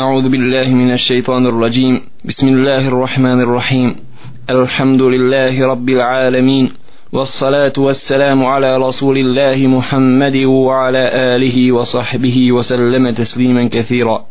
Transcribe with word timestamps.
أعوذ 0.00 0.28
بالله 0.28 0.74
من 0.74 0.92
الشيطان 0.92 1.46
الرجيم. 1.46 2.00
بسم 2.24 2.48
الله 2.48 2.88
الرحمن 2.88 3.40
الرحيم. 3.40 3.96
الحمد 4.50 5.02
لله 5.02 5.66
رب 5.66 5.88
العالمين. 5.88 6.72
والصلاة 7.12 7.72
والسلام 7.78 8.44
على 8.44 8.76
رسول 8.76 9.18
الله 9.18 9.66
محمد 9.66 10.36
وعلى 10.36 11.10
آله 11.14 11.72
وصحبه 11.72 12.52
وسلم 12.52 13.10
تسليما 13.10 13.68
كثيرا. 13.68 14.24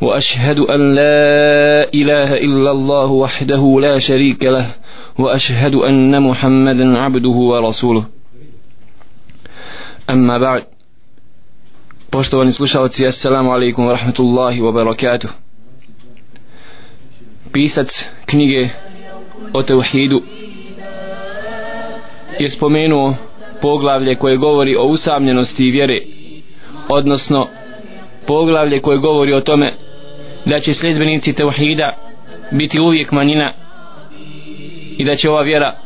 وأشهد 0.00 0.58
أن 0.58 0.94
لا 0.94 1.88
إله 1.94 2.34
إلا 2.34 2.70
الله 2.70 3.06
وحده 3.06 3.78
لا 3.80 3.98
شريك 3.98 4.44
له. 4.44 4.70
وأشهد 5.18 5.74
أن 5.74 6.22
محمدا 6.22 6.98
عبده 6.98 7.30
ورسوله. 7.30 8.04
أما 10.10 10.38
بعد. 10.38 10.71
Poštovani 12.12 12.52
slušalci, 12.52 13.06
assalamu 13.06 13.52
alaikum 13.52 13.86
wa 13.86 13.92
rahmatullahi 13.92 14.60
wa 14.60 14.72
barakatuh. 14.72 15.30
Pisac 17.52 18.04
knjige 18.26 18.68
o 19.52 19.62
tevhidu 19.62 20.22
je 22.38 22.50
spomenuo 22.50 23.14
poglavlje 23.62 24.14
koje 24.14 24.36
govori 24.36 24.76
o 24.76 24.82
usamljenosti 24.82 25.70
vjere, 25.70 26.00
odnosno 26.88 27.48
poglavlje 28.26 28.80
koje 28.80 28.98
govori 28.98 29.34
o 29.34 29.40
tome 29.40 29.76
da 30.44 30.60
će 30.60 30.74
sljedbenici 30.74 31.32
tevhida 31.32 31.96
biti 32.50 32.80
uvijek 32.80 33.12
manjina 33.12 33.52
i 34.98 35.04
da 35.04 35.16
će 35.16 35.30
ova 35.30 35.42
vjera 35.42 35.76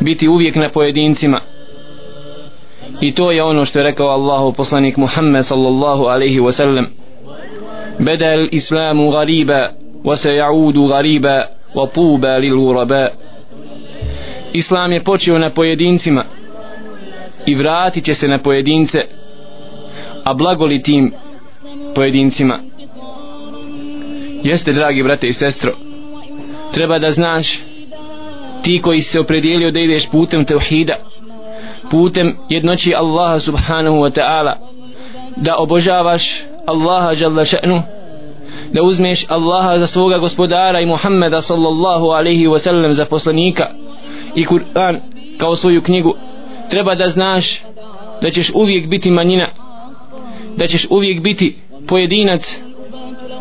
biti 0.00 0.28
uvijek 0.28 0.54
na 0.54 0.70
pojedincima 0.70 1.40
i 3.00 3.14
to 3.14 3.30
je 3.30 3.42
ono 3.42 3.64
što 3.64 3.78
je 3.78 3.82
rekao 3.82 4.08
Allahu 4.08 4.52
poslanik 4.52 4.96
Muhammed 4.96 5.44
sallallahu 5.44 6.04
alaihi 6.04 6.40
wasallam. 6.40 6.84
Beda 7.98 8.34
il 8.34 8.48
islamu 8.52 9.10
gariba 9.10 9.72
wa 10.04 10.16
se 10.16 10.34
jaudu 10.34 10.86
gariba 10.86 11.46
wa 11.74 11.94
tuba 11.94 12.38
lil 12.38 12.60
uraba 12.60 13.08
islam 14.52 14.92
je 14.92 15.04
počeo 15.04 15.38
na 15.38 15.50
pojedincima 15.50 16.24
i 17.46 17.54
vratit 17.54 18.04
će 18.04 18.14
se 18.14 18.28
na 18.28 18.38
pojedince 18.38 18.98
a 20.24 20.34
blagoli 20.34 20.82
tim 20.82 21.12
pojedincima. 21.94 22.58
Jeste 24.42 24.72
dragi 24.72 25.02
brate 25.02 25.26
i 25.26 25.32
sestro 25.32 25.72
treba 26.72 26.98
da 26.98 27.12
znaš 27.12 27.60
ti 28.62 28.80
koji 28.82 29.02
se 29.02 29.20
opredijelio 29.20 29.70
da 29.70 29.80
ideš 29.80 30.08
putem 30.10 30.44
tevhida 30.44 31.07
putem 31.90 32.36
jednoći 32.48 32.94
Allaha 32.94 33.38
subhanahu 33.38 33.96
wa 33.96 34.10
ta'ala. 34.10 34.52
Da 35.36 35.56
obožavaš 35.56 36.42
Allaha 36.66 37.12
jalla 37.12 37.44
še'nu. 37.44 37.82
Da 38.72 38.82
uzmeš 38.82 39.24
Allaha 39.28 39.78
za 39.78 39.86
svoga 39.86 40.18
gospodara 40.18 40.80
i 40.80 40.86
Muhammeda 40.86 41.40
sallallahu 41.40 42.06
alaihi 42.06 42.46
wa 42.46 42.58
sallam 42.58 42.92
za 42.92 43.04
poslanika. 43.04 43.66
I 44.34 44.44
Kur'an 44.44 45.00
kao 45.38 45.56
svoju 45.56 45.82
knjigu. 45.82 46.14
Treba 46.70 46.94
da 46.94 47.08
znaš 47.08 47.62
da 48.22 48.30
ćeš 48.30 48.50
uvijek 48.54 48.88
biti 48.88 49.10
manjina. 49.10 49.48
Da 50.56 50.66
ćeš 50.66 50.86
uvijek 50.90 51.22
biti 51.22 51.58
pojedinac 51.88 52.58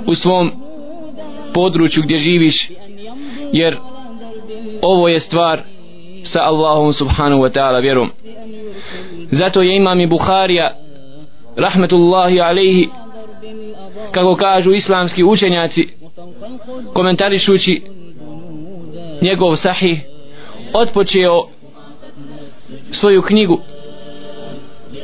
u 0.05 0.15
svom 0.15 0.51
području 1.53 2.03
gdje 2.03 2.19
živiš. 2.19 2.69
Jer 3.53 3.77
ovo 4.81 5.07
je 5.07 5.19
stvar 5.19 5.63
sa 6.27 6.39
Allahom 6.43 6.93
subhanahu 6.93 7.41
wa 7.41 7.49
ta'ala 7.49 7.79
vjerom. 7.81 8.11
Zato 9.31 9.61
je 9.61 9.75
imam 9.75 9.99
i 9.99 10.07
Bukharija 10.07 10.75
rahmetullahi 11.55 12.41
alaihi 12.41 12.89
kako 14.11 14.35
kažu 14.35 14.71
islamski 14.71 15.23
učenjaci 15.23 15.87
komentarišući 16.93 17.81
njegov 19.21 19.55
sahih 19.55 20.01
odpočeo 20.73 21.47
svoju 22.91 23.21
knjigu 23.21 23.59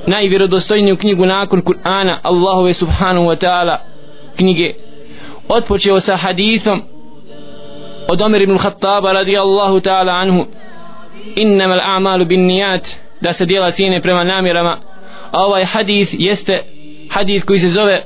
najvjerodostojniju 0.07 0.97
knjigu 0.97 1.25
nakon 1.25 1.61
Kur'ana 1.61 2.17
Allahove 2.23 2.73
subhanahu 2.73 3.25
wa 3.25 3.37
ta'ala 3.45 3.77
knjige 4.35 4.73
odpočeo 5.47 5.99
sa 5.99 6.15
hadithom 6.15 6.81
od 8.07 8.21
Omer 8.21 8.41
ibn 8.41 8.57
Khattaba 8.57 9.13
radijallahu 9.13 9.79
ta'ala 9.79 10.11
anhu 10.21 10.45
innamal 11.35 11.79
a'malu 11.79 12.25
bin 12.25 12.47
nijat 12.47 12.95
da 13.21 13.33
se 13.33 13.45
djela 13.45 13.71
cijene 13.71 14.01
prema 14.01 14.23
namjerama. 14.23 14.77
A 15.31 15.43
ovaj 15.45 15.65
hadith 15.65 16.11
jeste 16.13 16.63
hadith 17.09 17.45
koji 17.45 17.59
se 17.59 17.69
zove 17.69 18.03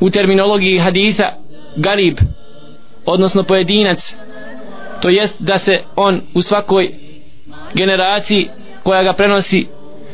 u 0.00 0.10
terminologiji 0.10 0.78
haditha 0.78 1.34
garib 1.76 2.18
odnosno 3.06 3.42
pojedinac. 3.42 4.16
To 5.02 5.08
jest 5.08 5.40
da 5.40 5.58
se 5.58 5.82
on 5.96 6.20
u 6.34 6.42
svakoj 6.42 6.94
generaciji 7.74 8.48
koja 8.82 9.02
ga 9.02 9.12
prenosi 9.12 9.66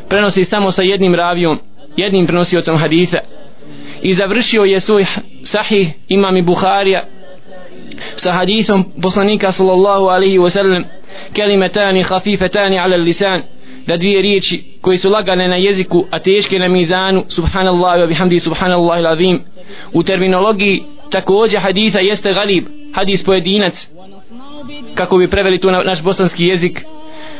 prenosi 0.08 0.44
samo 0.44 0.70
sa 0.70 0.82
jednim 0.82 1.14
ravijom 1.14 1.58
jednim 1.96 2.26
prenosiocom 2.26 2.76
haditha 2.76 3.18
i 4.02 4.14
završio 4.14 4.62
je 4.62 4.80
svoj 4.80 5.06
sahih 5.44 5.88
imam 6.08 6.36
i 6.36 6.44
sa 8.16 8.32
hadithom 8.32 8.84
poslanika 9.02 9.52
sallallahu 9.52 10.06
alaihi 10.06 10.38
wa 10.38 10.50
sallam 10.50 10.84
kelimetani 11.32 12.02
hafifetani 12.02 12.78
ala 12.78 12.96
lisan. 12.96 13.42
Da 13.86 13.96
dvije 13.96 14.22
riječi 14.22 14.64
koji 14.80 14.98
su 14.98 15.10
lagane 15.10 15.48
na 15.48 15.56
jeziku 15.56 16.04
a 16.10 16.18
teške 16.18 16.58
na 16.58 16.68
mizanu 16.68 17.24
subhanallah 17.28 17.94
wa 18.00 18.08
bihamdi 18.08 18.40
subhanallah 18.40 19.12
azim 19.12 19.40
u 19.92 20.02
terminologiji 20.02 20.82
također 21.10 21.60
haditha 21.60 22.00
jeste 22.00 22.32
galib 22.32 22.64
hadis 22.94 23.24
pojedinac. 23.24 23.88
Kako 24.94 25.18
bi 25.18 25.30
preveli 25.30 25.60
to 25.60 25.70
na 25.70 25.82
naš 25.82 26.02
bosanski 26.02 26.46
jezik. 26.46 26.84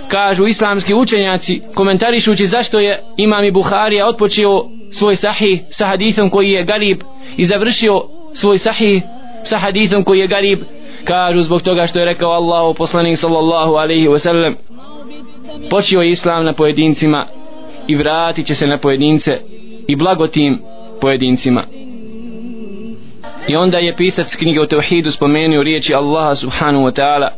Kažu 0.09 0.47
islamski 0.47 0.95
učenjaci 0.95 1.61
komentarišući 1.75 2.47
zašto 2.47 2.81
je 2.81 3.03
imam 3.17 3.45
i 3.45 3.51
Buharija 3.51 4.07
otpočeo 4.07 4.69
svoj 4.91 5.17
sahih 5.17 5.61
sa 5.71 5.87
hadithom 5.87 6.31
koji 6.31 6.51
je 6.51 6.65
galib 6.65 7.01
i 7.37 7.45
završio 7.45 8.03
svoj 8.35 8.59
sahih 8.59 9.03
sa 9.45 9.59
hadithom 9.59 10.05
koji 10.05 10.19
je 10.19 10.27
garib 10.27 10.63
kažu 11.06 11.42
zbog 11.42 11.62
toga 11.62 11.88
što 11.88 12.00
je 12.00 12.06
rekao 12.06 12.32
Allahu 12.32 12.74
poslanik 12.74 13.18
sallallahu 13.18 13.74
alaihi 13.76 14.08
wa 14.08 14.20
sallam 14.20 14.56
počeo 15.70 16.02
je 16.02 16.10
islam 16.10 16.46
na 16.46 16.54
pojedincima 16.54 17.28
i 17.88 17.96
vratit 17.96 18.48
će 18.48 18.56
se 18.56 18.68
na 18.68 18.78
pojedince 18.78 19.40
i 19.88 19.96
blagotim 19.96 20.60
pojedincima 21.02 21.64
i 23.48 23.56
onda 23.56 23.78
je 23.78 23.96
pisac 23.96 24.36
knjige 24.36 24.62
o 24.62 24.66
tevhidu 24.66 25.12
spomenuo 25.12 25.64
riječi 25.64 25.94
Allaha 25.96 26.36
subhanahu 26.36 26.86
wa 26.86 26.92
ta'ala 27.02 27.30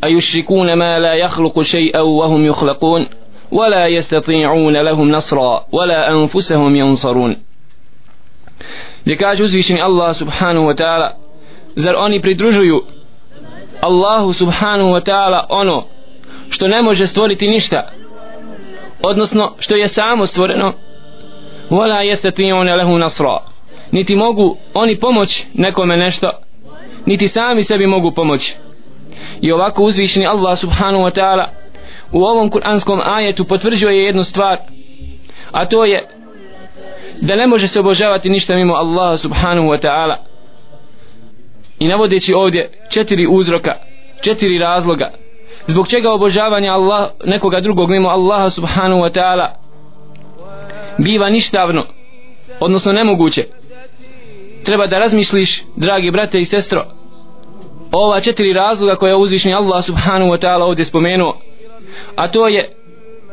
a 0.00 0.08
yushrikuna 0.08 0.76
ma 0.76 0.98
la 0.98 1.14
yakhluqu 1.14 1.64
shay'an 1.64 2.04
wa 2.04 2.26
hum 2.28 2.46
yukhlaqun 2.46 3.04
ولا 3.52 3.86
يستطيعون 3.86 4.76
لهم 4.76 5.10
نصرا 5.10 5.66
ولا 5.72 6.10
أنفسهم 6.10 6.76
ينصرون 6.76 7.36
لكاج 9.06 9.42
uzvišeni 9.42 9.80
Allah 9.82 10.14
subhanahu 10.14 10.66
wa 10.66 10.74
ta'ala 10.74 11.16
zar 11.76 11.94
oni 11.96 12.20
pridružuju 12.20 12.82
Allahu 13.81 14.33
subhanahu 14.33 14.89
wa 14.89 15.01
ta'ala 15.01 15.45
ono 15.49 15.85
što 16.49 16.67
ne 16.67 16.81
može 16.81 17.07
stvoriti 17.07 17.47
ništa 17.47 17.91
odnosno 19.03 19.55
što 19.59 19.75
je 19.75 19.87
samo 19.87 20.25
stvoreno 20.25 20.73
wala 21.69 22.11
yastati'una 22.11 22.77
lahu 22.77 22.97
nasra. 22.97 23.39
Niti 23.91 24.15
mogu 24.15 24.57
oni 24.73 24.99
pomoć 24.99 25.43
nekome 25.53 25.97
nešto 25.97 26.31
niti 27.05 27.27
sami 27.27 27.63
sebi 27.63 27.87
mogu 27.87 28.11
pomoći 28.11 28.55
i 29.41 29.51
ovako 29.51 29.83
uzvišeni 29.83 30.27
Allah 30.27 30.57
subhanahu 30.57 31.03
wa 31.03 31.19
ta'ala 31.19 31.45
u 32.11 32.23
ovom 32.23 32.49
kuranskom 32.49 32.99
ajetu 33.03 33.45
potvrđuje 33.45 34.05
jednu 34.05 34.23
stvar 34.23 34.57
a 35.51 35.65
to 35.65 35.85
je 35.85 36.07
da 37.21 37.35
ne 37.35 37.47
može 37.47 37.67
se 37.67 37.79
obožavati 37.79 38.29
ništa 38.29 38.55
mimo 38.55 38.73
Allaha 38.73 39.17
subhanahu 39.17 39.67
wa 39.67 39.87
ta'ala 39.87 40.15
i 41.79 41.87
navodeći 41.87 42.33
ovdje 42.33 42.71
četiri 42.89 43.27
uzroka 43.29 43.73
četiri 44.21 44.57
razloga 44.57 45.11
zbog 45.67 45.87
čega 45.87 46.13
obožavanje 46.13 46.69
Allah, 46.69 47.09
nekoga 47.25 47.59
drugog 47.59 47.89
mimo 47.89 48.09
Allaha 48.09 48.49
subhanahu 48.49 49.01
wa 49.01 49.19
ta'ala 49.19 49.47
biva 50.97 51.29
ništavno 51.29 51.83
odnosno 52.59 52.91
nemoguće. 52.91 53.45
Treba 54.63 54.87
da 54.87 54.99
razmišliš 54.99 55.63
dragi 55.75 56.11
brate 56.11 56.39
i 56.39 56.45
sestro 56.45 56.85
ova 57.91 58.19
četiri 58.19 58.53
razloga 58.53 58.95
koja 58.95 59.17
uzvišni 59.17 59.53
Allah 59.53 59.83
subhanahu 59.83 60.31
wa 60.31 60.45
ta'ala 60.45 60.63
ovdje 60.63 60.85
spomenuo 60.85 61.37
a 62.15 62.31
to 62.31 62.47
je 62.47 62.71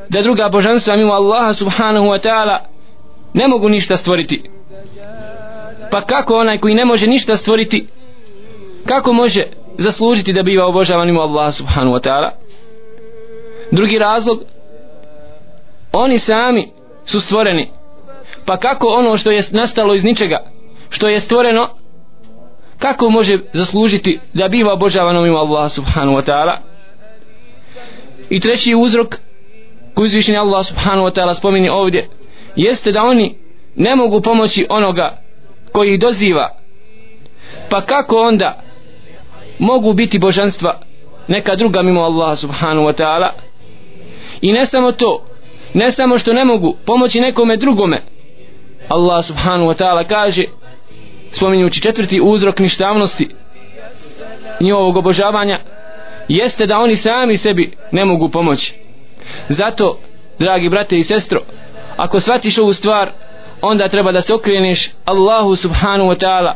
da 0.08 0.22
druga 0.22 0.48
božanstva 0.48 0.96
mimo 0.96 1.12
Allaha 1.12 1.52
subhanahu 1.54 2.06
wa 2.06 2.18
ta'ala 2.26 2.58
ne 3.34 3.48
mogu 3.48 3.68
ništa 3.68 3.96
stvoriti. 3.96 4.42
Pa 5.90 6.00
kako 6.00 6.34
onaj 6.34 6.58
koji 6.58 6.74
ne 6.74 6.84
može 6.84 7.06
ništa 7.06 7.36
stvoriti 7.36 7.86
kako 8.86 9.12
može 9.12 9.42
zaslužiti 9.78 10.32
da 10.32 10.42
biva 10.42 10.66
obožavan 10.66 11.06
mimo 11.06 11.20
Allah 11.20 11.54
subhanahu 11.54 11.96
wa 11.96 12.08
ta'ala? 12.08 12.30
Drugi 13.70 13.98
razlog 13.98 14.38
oni 15.92 16.18
sami 16.18 16.68
su 17.04 17.20
stvoreni. 17.20 17.70
Pa 18.44 18.56
kako 18.56 18.88
ono 18.88 19.18
što 19.18 19.30
je 19.30 19.42
nastalo 19.50 19.94
iz 19.94 20.04
ničega 20.04 20.36
što 20.88 21.08
je 21.08 21.20
stvoreno 21.20 21.68
kako 22.78 23.10
može 23.10 23.38
zaslužiti 23.52 24.20
da 24.34 24.48
biva 24.48 24.72
obožavano 24.72 25.22
mimo 25.22 25.38
Allah 25.38 25.70
subhanahu 25.70 26.16
wa 26.16 26.24
ta'ala? 26.30 26.56
I 28.30 28.40
treći 28.40 28.74
uzrok 28.74 29.16
koji 29.94 30.06
uzvišenje 30.06 30.38
Allah 30.38 30.66
subhanahu 30.66 31.06
wa 31.08 31.14
ta'ala 31.14 31.34
spomeni 31.34 31.68
ovdje 31.68 32.08
jeste 32.56 32.92
da 32.92 33.02
oni 33.02 33.38
ne 33.76 33.96
mogu 33.96 34.20
pomoći 34.20 34.66
onoga 34.68 35.18
koji 35.72 35.94
ih 35.94 36.00
doziva. 36.00 36.50
Pa 37.70 37.80
kako 37.80 38.16
onda 38.16 38.62
mogu 39.58 39.92
biti 39.92 40.18
božanstva 40.18 40.80
neka 41.28 41.56
druga 41.56 41.82
mimo 41.82 42.00
Allaha 42.00 42.36
subhanahu 42.36 42.86
wa 42.86 42.92
ta'ala. 42.92 43.30
I 44.40 44.52
ne 44.52 44.66
samo 44.66 44.92
to 44.92 45.24
ne 45.74 45.90
samo 45.90 46.18
što 46.18 46.32
ne 46.32 46.44
mogu 46.44 46.76
pomoći 46.86 47.20
nekome 47.20 47.56
drugome 47.56 48.02
Allah 48.88 49.24
subhanahu 49.24 49.70
wa 49.70 49.82
ta'ala 49.82 50.04
kaže 50.08 50.44
spominjući 51.30 51.82
četvrti 51.82 52.20
uzrok 52.22 52.58
ništavnosti 52.58 53.28
njihovog 54.60 54.96
obožavanja 54.96 55.60
jeste 56.28 56.66
da 56.66 56.78
oni 56.78 56.96
sami 56.96 57.36
sebi 57.36 57.72
ne 57.92 58.04
mogu 58.04 58.28
pomoći. 58.28 58.74
Zato 59.48 59.98
dragi 60.38 60.68
brate 60.68 60.96
i 60.96 61.04
sestro 61.04 61.40
ako 61.96 62.20
shvatiš 62.20 62.58
ovu 62.58 62.72
stvar 62.72 63.12
onda 63.62 63.88
treba 63.88 64.12
da 64.12 64.22
se 64.22 64.34
okreneš 64.34 64.90
Allahu 65.04 65.56
subhanahu 65.56 66.10
wa 66.10 66.26
ta'ala 66.26 66.54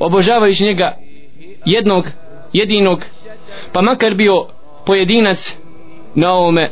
obožavajući 0.00 0.64
njega 0.64 0.96
jednog 1.64 2.04
jedinog 2.52 3.04
pa 3.72 3.82
makar 3.82 4.14
bio 4.14 4.46
pojedinac 4.86 5.56
na 6.14 6.32
ovome 6.32 6.70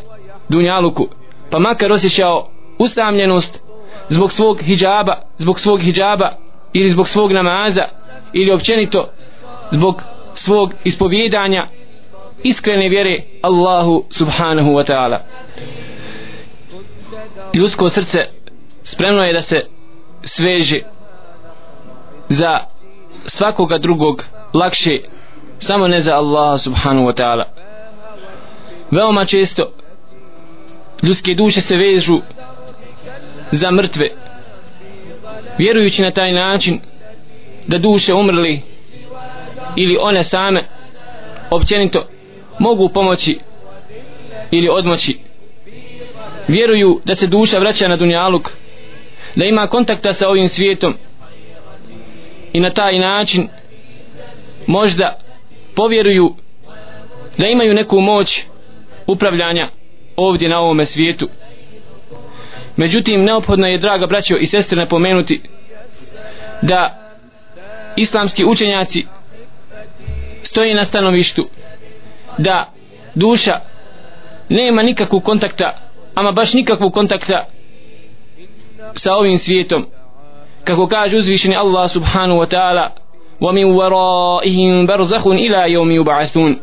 dunjaluku 0.49 1.09
pa 1.51 1.59
makar 1.59 1.93
osjećao 1.93 2.51
usamljenost 2.79 3.61
zbog 4.09 4.33
svog 4.33 4.61
hijjaba 4.63 5.23
zbog 5.39 5.61
svog 5.61 5.81
hijjaba 5.81 6.37
ili 6.73 6.91
zbog 6.91 7.09
svog 7.09 7.33
namaza 7.33 7.85
ili 8.33 8.53
općenito 8.53 9.09
zbog 9.71 10.03
svog 10.35 10.75
ispovjedanja 10.85 11.69
iskrene 12.43 12.89
vjere 12.89 13.23
Allahu 13.43 14.05
subhanahu 14.11 14.71
wa 14.71 14.85
ta'ala. 14.85 15.19
Ljudsko 17.55 17.89
srce 17.89 18.25
spremno 18.83 19.23
je 19.23 19.33
da 19.33 19.43
se 19.43 19.61
sveže 20.25 20.81
za 22.29 22.59
svakoga 23.27 23.79
drugog 23.79 24.25
lakše 24.55 24.99
samo 25.59 25.89
ne 25.89 26.01
za 26.01 26.17
Allah 26.17 26.61
subhanahu 26.61 27.07
wa 27.07 27.13
ta'ala. 27.13 27.45
Veoma 28.91 29.25
često 29.25 29.73
ljudske 31.03 31.35
duše 31.35 31.61
se 31.61 31.77
vežu 31.77 32.21
za 33.53 33.71
mrtve 33.71 34.11
vjerujući 35.59 36.03
na 36.03 36.11
taj 36.11 36.33
način 36.33 36.81
da 37.67 37.79
duše 37.79 38.15
umrli 38.15 38.61
ili 39.77 39.97
one 40.01 40.25
same 40.25 40.65
općenito 41.51 42.07
mogu 42.59 42.89
pomoći 42.89 43.39
ili 44.51 44.69
odmoći. 44.69 45.19
Vjeruju 46.49 47.01
da 47.05 47.15
se 47.15 47.27
duša 47.27 47.59
vraća 47.59 47.89
na 47.89 47.97
dunjaluk 47.97 48.51
da 49.37 49.45
ima 49.45 49.67
kontakta 49.67 50.13
sa 50.13 50.29
ovim 50.29 50.49
svijetom 50.49 50.95
i 52.53 52.61
na 52.61 52.71
taj 52.71 52.99
način 52.99 53.49
možda 54.67 55.19
povjeruju 55.75 56.35
da 57.39 57.49
imaju 57.49 57.75
neku 57.75 58.01
moć 58.01 58.43
upravljanja 59.07 59.69
ovdje 60.17 60.49
na 60.49 60.61
ovome 60.61 60.87
svijetu. 60.87 61.29
Međutim 62.77 63.25
neophodno 63.25 63.67
je 63.67 63.79
draga 63.79 64.07
braćo 64.07 64.37
i 64.37 64.47
sestre 64.47 64.79
napomenuti 64.79 65.43
da 66.63 67.07
islamski 67.97 68.45
učenjaci 68.45 69.07
stoji 70.43 70.75
na 70.75 70.85
stanovištu 70.85 71.49
da 72.39 72.73
duša 73.15 73.61
nema 74.49 74.83
nikakvog 74.83 75.25
kontakta 75.25 75.79
ama 76.15 76.33
baš 76.33 76.55
nikakvog 76.55 76.93
kontakta 76.93 77.47
sa 78.95 79.15
ovim 79.15 79.39
svijetom. 79.39 79.87
Kako 80.65 80.87
kaže 80.87 81.17
uzvišeni 81.17 81.57
Allah 81.57 81.91
subhanahu 81.91 82.41
wa 82.41 82.57
ta'ala 82.57 83.06
ومن 83.41 83.65
ورائهم 83.65 84.87
برزخ 84.87 85.27
إلى 85.27 85.73
يوم 85.73 85.91
يبعثون 85.91 86.53
yub'athun 86.53 86.57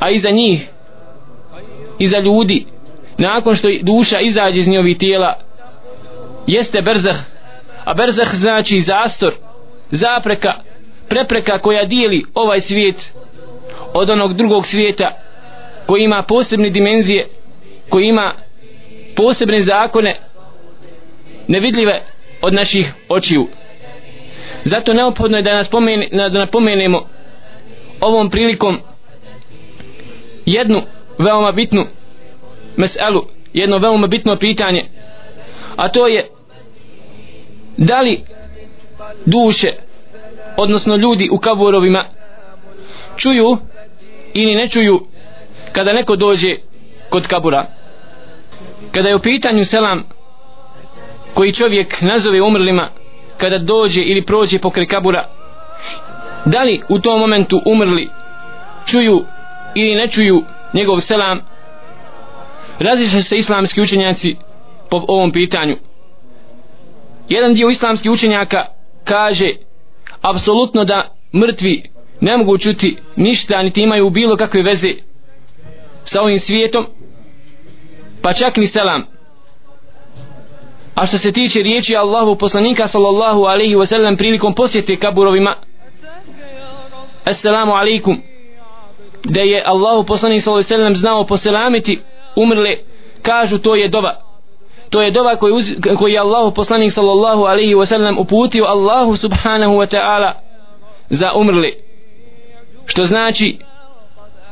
a 0.00 0.10
iza 0.10 0.30
njih 0.30 0.68
iza 1.98 2.18
ljudi 2.18 2.66
nakon 3.18 3.54
što 3.54 3.68
duša 3.82 4.20
izađe 4.20 4.58
iz 4.60 4.68
njihovih 4.68 4.98
tijela 4.98 5.34
jeste 6.46 6.82
berzah. 6.82 7.16
A 7.84 7.94
berzah 7.94 8.34
znači 8.34 8.80
zastor 8.80 9.34
zapreka 9.90 10.52
prepreka 11.08 11.58
koja 11.58 11.84
dijeli 11.84 12.24
ovaj 12.34 12.60
svijet 12.60 13.12
od 13.94 14.10
onog 14.10 14.34
drugog 14.34 14.66
svijeta 14.66 15.10
koji 15.86 16.02
ima 16.02 16.22
posebne 16.22 16.70
dimenzije 16.70 17.28
koji 17.88 18.06
ima 18.06 18.34
posebne 19.16 19.62
zakone 19.62 20.20
nevidljive 21.48 22.02
od 22.42 22.54
naših 22.54 22.92
očiju 23.08 23.48
zato 24.64 24.92
neophodno 24.92 25.36
je 25.36 25.42
da 25.42 25.54
nas 25.54 25.68
pomene, 25.68 26.08
da 26.12 26.28
napomenemo 26.28 27.08
ovom 28.00 28.30
prilikom 28.30 28.78
jednu 30.46 30.82
veoma 31.18 31.52
bitnu 31.52 31.86
meselu, 32.76 33.24
jedno 33.52 33.78
veoma 33.78 34.06
bitno 34.06 34.36
pitanje 34.38 34.84
a 35.76 35.88
to 35.88 36.06
je 36.06 36.28
da 37.76 38.00
li 38.00 38.20
duše 39.24 39.68
odnosno 40.56 40.96
ljudi 40.96 41.28
u 41.32 41.38
kaburovima 41.38 42.04
čuju 43.16 43.56
ili 44.34 44.54
ne 44.54 44.68
čuju 44.68 45.06
kada 45.72 45.92
neko 45.92 46.16
dođe 46.16 46.56
kod 47.08 47.26
kabura. 47.26 47.66
Kada 48.92 49.08
je 49.08 49.16
u 49.16 49.20
pitanju 49.20 49.64
selam 49.64 50.04
koji 51.34 51.52
čovjek 51.52 52.00
nazove 52.00 52.42
umrlima 52.42 52.88
kada 53.36 53.58
dođe 53.58 54.00
ili 54.00 54.24
prođe 54.24 54.58
pokraj 54.58 54.86
kabura 54.86 55.28
da 56.44 56.62
li 56.62 56.82
u 56.88 56.98
tom 56.98 57.20
momentu 57.20 57.62
umrli 57.66 58.08
čuju 58.86 59.24
ili 59.74 59.94
ne 59.94 60.08
čuju 60.10 60.44
njegov 60.74 61.00
selam? 61.00 61.40
Razišli 62.78 63.22
se 63.22 63.36
islamski 63.36 63.80
učenjaci 63.80 64.36
po 64.90 65.04
ovom 65.08 65.32
pitanju. 65.32 65.76
Jedan 67.28 67.54
dio 67.54 67.68
islamskih 67.68 68.12
učenjaka 68.12 68.66
kaže 69.04 69.50
apsolutno 70.20 70.84
da 70.84 71.14
mrtvi 71.34 71.82
ne 72.20 72.36
mogu 72.36 72.58
čuti 72.58 72.96
ništa 73.16 73.62
niti 73.62 73.82
imaju 73.82 74.10
bilo 74.10 74.36
kakve 74.36 74.62
veze 74.62 74.90
sa 76.04 76.22
ovim 76.22 76.38
svijetom 76.38 76.86
pa 78.22 78.32
čak 78.32 78.56
ni 78.56 78.66
selam 78.66 79.13
a 80.94 81.06
što 81.06 81.18
se 81.18 81.32
tiče 81.32 81.62
riječi 81.62 81.96
Allahu 81.96 82.36
poslanika 82.36 82.88
sallallahu 82.88 83.44
alaihi 83.44 83.74
wa 83.74 83.86
sallam 83.86 84.16
prilikom 84.16 84.54
posjete 84.54 84.96
kaburovima 84.96 85.56
assalamu 87.24 87.72
alaikum 87.72 88.22
da 89.24 89.40
je 89.40 89.62
Allahu 89.66 90.04
poslanik 90.04 90.42
sallallahu 90.42 90.66
alaihi 90.66 90.74
wa 90.74 90.76
sallam 90.76 90.96
znao 90.96 91.26
poselamiti 91.26 92.00
umrle 92.36 92.76
kažu 93.22 93.58
to 93.58 93.74
je 93.74 93.88
dova 93.88 94.24
to 94.90 95.02
je 95.02 95.10
dova 95.10 95.36
koji, 95.36 95.52
uz, 95.52 95.70
koji 95.98 96.12
je 96.12 96.18
Allahu 96.18 96.54
poslanik 96.54 96.92
sallallahu 96.92 97.42
alaihi 97.42 97.74
wa 97.74 97.86
sallam 97.86 98.18
uputio 98.18 98.64
Allahu 98.64 99.16
subhanahu 99.16 99.74
wa 99.74 99.86
ta'ala 99.96 100.32
za 101.10 101.32
umrle. 101.32 101.70
Što 102.86 103.06
znači 103.06 103.58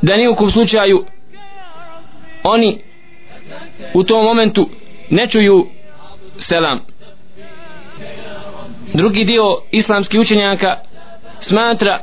da 0.02 0.16
ni 0.16 0.28
u 0.28 0.34
kom 0.34 0.50
slučaju 0.50 1.04
oni 2.44 2.80
u 3.94 4.04
tom 4.04 4.24
momentu 4.24 4.68
ne 5.10 5.28
čuju 5.28 5.66
selam. 6.38 6.80
Drugi 8.94 9.24
dio 9.24 9.58
islamskih 9.70 10.20
učenjaka 10.20 10.76
smatra 11.40 11.98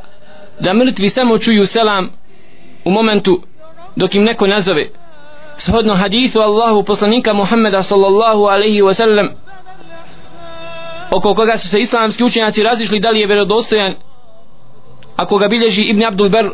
da 0.59 0.74
mrtvi 0.74 1.09
samo 1.09 1.38
čuju 1.38 1.65
selam 1.65 2.09
u 2.86 2.91
momentu 2.91 3.41
dok 3.95 4.15
im 4.15 4.24
neko 4.24 4.48
nazove. 4.48 4.89
Shodno 5.57 5.95
hadithu 5.95 6.39
Allahu 6.39 6.83
poslanika 6.83 7.33
Muhammeda 7.33 7.83
sallallahu 7.83 8.45
alaihi 8.45 8.81
wa 8.81 8.93
sallam 8.93 9.29
oko 11.12 11.33
koga 11.33 11.57
su 11.57 11.67
se 11.69 11.79
islamski 11.79 12.24
učenjaci 12.24 12.63
razišli 12.63 13.00
da 13.00 13.09
li 13.09 13.19
je 13.19 13.27
vjerodostojan 13.27 13.95
ako 15.15 15.38
ga 15.38 15.48
bilježi 15.48 15.81
Ibn 15.81 16.03
Abdul 16.05 16.29
Ber 16.29 16.50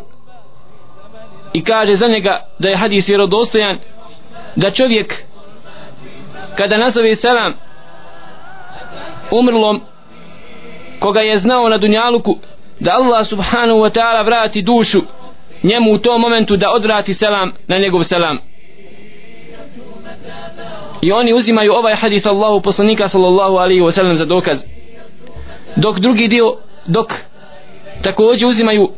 i 1.52 1.64
kaže 1.64 1.96
za 1.96 2.08
njega 2.08 2.46
da 2.58 2.68
je 2.68 2.76
hadis 2.76 3.08
vjerodostojan 3.08 3.78
da 4.56 4.70
čovjek 4.70 5.22
kada 6.56 6.76
nazove 6.76 7.14
selam 7.14 7.54
umrlom 9.30 9.80
koga 10.98 11.20
je 11.20 11.38
znao 11.38 11.68
na 11.68 11.78
dunjaluku 11.78 12.38
da 12.80 12.92
Allah 12.94 13.26
subhanahu 13.26 13.78
wa 13.78 13.90
ta'ala 13.90 14.24
vrati 14.24 14.62
dušu 14.62 15.00
njemu 15.62 15.92
u 15.92 15.98
tom 15.98 16.20
momentu 16.20 16.56
da 16.56 16.70
odvrati 16.70 17.14
selam 17.14 17.52
na 17.68 17.78
njegov 17.78 18.04
selam. 18.04 18.38
I 21.02 21.12
oni 21.12 21.34
uzimaju 21.34 21.72
ovaj 21.72 21.94
hadis 21.94 22.26
Allahu 22.26 22.60
poslanika 22.60 23.08
sallallahu 23.08 23.56
alaihi 23.56 23.80
wa 23.80 23.92
sallam 23.92 24.16
za 24.16 24.24
dokaz. 24.24 24.64
Dok 25.76 25.98
drugi 25.98 26.28
dio 26.28 26.56
dok 26.86 27.12
također 28.02 28.48
uzimaju 28.48 28.90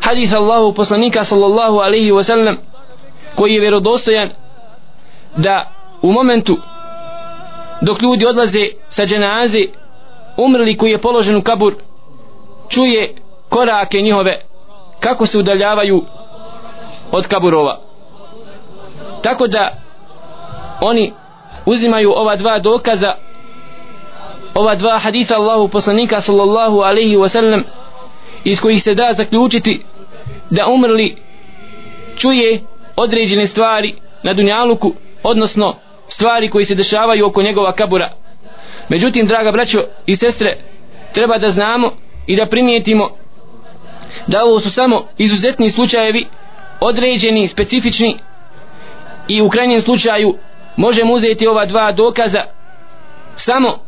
hadis 0.00 0.32
Allahu 0.32 0.74
poslanika 0.74 1.24
sallallahu 1.24 1.78
alaihi 1.78 2.12
wa 2.12 2.22
sallam 2.22 2.56
koji 3.34 3.52
je 3.54 3.60
vjerodostojan 3.60 4.30
da 5.36 5.72
u 6.02 6.12
momentu 6.12 6.58
dok 7.80 8.02
ljudi 8.02 8.26
odlaze 8.26 8.64
sa 8.88 9.06
dženaze 9.06 9.64
umrli 10.36 10.76
koji 10.76 10.90
je 10.90 11.00
položen 11.00 11.36
u 11.36 11.42
kabur 11.42 11.74
čuje 12.68 13.14
korake 13.48 14.00
njihove 14.00 14.40
kako 15.00 15.26
se 15.26 15.38
udaljavaju 15.38 16.04
od 17.12 17.26
kaburova. 17.26 17.80
Tako 19.22 19.46
da 19.46 19.76
oni 20.80 21.12
uzimaju 21.66 22.12
ova 22.16 22.36
dva 22.36 22.58
dokaza 22.58 23.14
ova 24.54 24.74
dva 24.74 24.98
haditha 24.98 25.34
Allahu 25.36 25.68
poslanika 25.68 26.20
sallallahu 26.20 26.80
alaihi 26.80 27.16
wasallam 27.16 27.62
iz 28.44 28.60
kojih 28.60 28.82
se 28.82 28.94
da 28.94 29.12
zaključiti 29.12 29.82
da 30.50 30.66
umrli 30.66 31.16
čuje 32.16 32.60
određene 32.96 33.46
stvari 33.46 33.94
na 34.22 34.32
dunjaluku 34.34 34.92
odnosno 35.22 35.76
stvari 36.08 36.50
koji 36.50 36.64
se 36.64 36.74
dešavaju 36.74 37.26
oko 37.26 37.42
njegova 37.42 37.72
kabura. 37.72 38.12
Međutim 38.88 39.26
draga 39.26 39.52
braćo 39.52 39.84
i 40.06 40.16
sestre 40.16 40.56
treba 41.12 41.38
da 41.38 41.50
znamo 41.50 41.92
i 42.26 42.36
da 42.36 42.46
primijetimo 42.46 43.10
da 44.26 44.44
ovo 44.44 44.60
su 44.60 44.70
samo 44.70 45.04
izuzetni 45.18 45.70
slučajevi 45.70 46.26
određeni, 46.80 47.48
specifični 47.48 48.18
i 49.28 49.42
u 49.42 49.48
krajnjem 49.48 49.80
slučaju 49.80 50.34
možemo 50.76 51.14
uzeti 51.14 51.46
ova 51.46 51.66
dva 51.66 51.92
dokaza 51.92 52.42
samo 53.36 53.78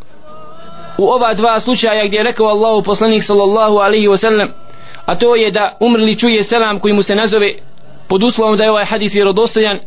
u 0.98 1.08
ova 1.08 1.34
dva 1.34 1.60
slučaja 1.60 2.06
gdje 2.06 2.16
je 2.16 2.22
rekao 2.22 2.46
Allahu 2.46 2.82
poslanik 2.82 3.24
sallallahu 3.24 3.76
alaihi 3.76 4.08
wasallam 4.08 4.48
a 5.06 5.14
to 5.14 5.36
je 5.36 5.50
da 5.50 5.76
umrli 5.80 6.18
čuje 6.18 6.44
selam 6.44 6.78
koji 6.78 6.94
mu 6.94 7.02
se 7.02 7.14
nazove 7.14 7.52
pod 8.08 8.22
uslovom 8.22 8.56
da 8.56 8.64
je 8.64 8.70
ovaj 8.70 8.84
hadis 8.84 9.14
vjerodostojan 9.14 9.78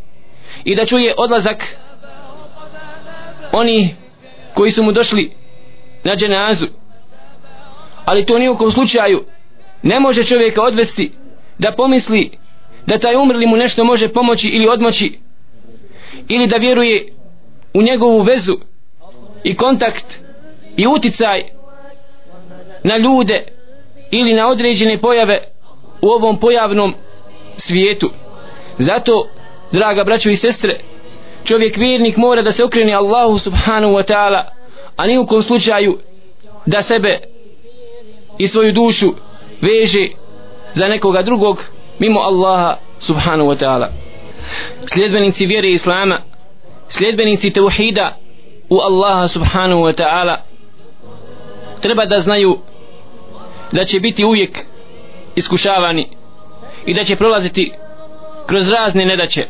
i 0.64 0.74
da 0.74 0.86
čuje 0.86 1.14
odlazak 1.18 1.76
oni 3.52 3.94
koji 4.54 4.72
su 4.72 4.82
mu 4.82 4.92
došli 4.92 5.32
na 6.04 6.16
dženazu. 6.16 6.66
Ali 8.04 8.26
to 8.26 8.38
nijekom 8.38 8.68
u 8.68 8.70
slučaju 8.70 9.24
ne 9.82 10.00
može 10.00 10.24
čovjeka 10.24 10.62
odvesti 10.62 11.12
da 11.58 11.74
pomisli 11.76 12.30
da 12.86 12.98
taj 12.98 13.16
umrli 13.16 13.46
mu 13.46 13.56
nešto 13.56 13.84
može 13.84 14.08
pomoći 14.08 14.48
ili 14.48 14.68
odmoći 14.68 15.18
ili 16.28 16.46
da 16.46 16.56
vjeruje 16.56 17.12
u 17.74 17.82
njegovu 17.82 18.20
vezu 18.22 18.56
i 19.44 19.56
kontakt 19.56 20.18
i 20.76 20.86
uticaj 20.86 21.42
na 22.84 22.96
ljude 22.96 23.44
ili 24.10 24.34
na 24.34 24.48
određene 24.48 25.00
pojave 25.00 25.38
u 26.02 26.08
ovom 26.08 26.40
pojavnom 26.40 26.94
svijetu. 27.56 28.10
Zato 28.78 29.28
draga 29.72 30.04
braćo 30.04 30.30
i 30.30 30.36
sestre 30.36 30.80
čovjek 31.44 31.76
vjernik 31.76 32.16
mora 32.16 32.42
da 32.42 32.52
se 32.52 32.64
okrene 32.64 32.92
Allahu 32.92 33.38
subhanahu 33.38 33.92
wa 33.92 34.12
ta'ala 34.12 34.44
a 34.96 35.06
ni 35.06 35.18
u 35.18 35.26
kom 35.26 35.42
slučaju 35.42 35.98
da 36.66 36.82
sebe 36.82 37.20
i 38.38 38.48
svoju 38.48 38.72
dušu 38.72 39.12
veže 39.60 40.08
za 40.72 40.88
nekoga 40.88 41.22
drugog 41.22 41.64
mimo 41.98 42.20
Allaha 42.20 42.76
subhanahu 42.98 43.50
wa 43.50 43.64
ta'ala. 43.64 43.88
Sljedbenici 44.92 45.46
vjere 45.46 45.68
Islama 45.68 46.22
sljedbenici 46.88 47.52
teuhida 47.52 48.16
u 48.68 48.78
Allaha 48.78 49.28
subhanahu 49.28 49.82
wa 49.82 49.92
ta'ala 49.92 50.36
treba 51.80 52.04
da 52.04 52.20
znaju 52.20 52.58
da 53.72 53.84
će 53.84 54.00
biti 54.00 54.24
uvijek 54.24 54.58
iskušavani 55.36 56.08
i 56.86 56.94
da 56.94 57.04
će 57.04 57.16
prolaziti 57.16 57.72
kroz 58.46 58.70
razne 58.70 59.04
nedaće. 59.04 59.46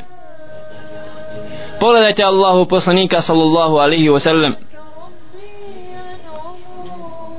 Pogledajte 1.80 2.24
Allahu 2.24 2.66
poslanika 2.66 3.18
sallallahu 3.28 3.74
alaihi 3.84 4.08
wa 4.10 4.20
sallam 4.20 4.54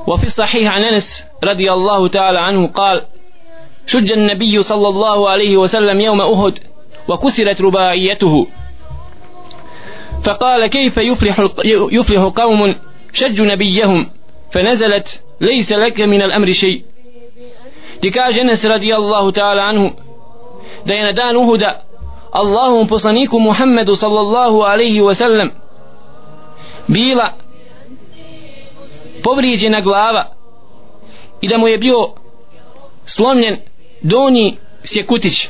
وفي 0.07 0.23
الصحيح 0.23 0.73
عن 0.73 0.81
انس 0.81 1.23
رضي 1.43 1.71
الله 1.71 2.07
تعالى 2.07 2.39
عنه 2.39 2.67
قال 2.67 3.05
شج 3.87 4.11
النبي 4.11 4.63
صلى 4.63 4.87
الله 4.87 5.29
عليه 5.29 5.57
وسلم 5.57 6.01
يوم 6.01 6.21
احد 6.21 6.59
وكسرت 7.07 7.61
رباعيته 7.61 8.47
فقال 10.23 10.67
كيف 10.67 10.97
يفلح 10.97 11.47
يفلح 11.91 12.21
قوم 12.23 12.75
شجوا 13.13 13.45
نبيهم 13.45 14.09
فنزلت 14.51 15.21
ليس 15.41 15.71
لك 15.71 16.01
من 16.01 16.21
الامر 16.21 16.51
شيء 16.51 16.81
تكاج 18.01 18.39
انس 18.39 18.65
رضي 18.65 18.95
الله 18.95 19.31
تعالى 19.31 19.61
عنه 19.61 19.93
دين 20.85 21.13
دان 21.13 21.37
احد 21.37 21.75
Allahom 22.31 22.87
poslaniku 22.87 23.39
Muhammedu 23.39 23.95
sallallahu 23.95 24.61
alaihi 24.61 25.01
wa 25.01 25.15
sallam 25.15 25.49
bila 26.87 27.33
povrijeđena 29.23 29.81
glava 29.81 30.25
i 31.41 31.47
da 31.47 31.57
mu 31.57 31.67
je 31.67 31.77
bio 31.77 32.09
slomljen 33.05 33.57
donji 34.01 34.57
sjekutić. 34.83 35.47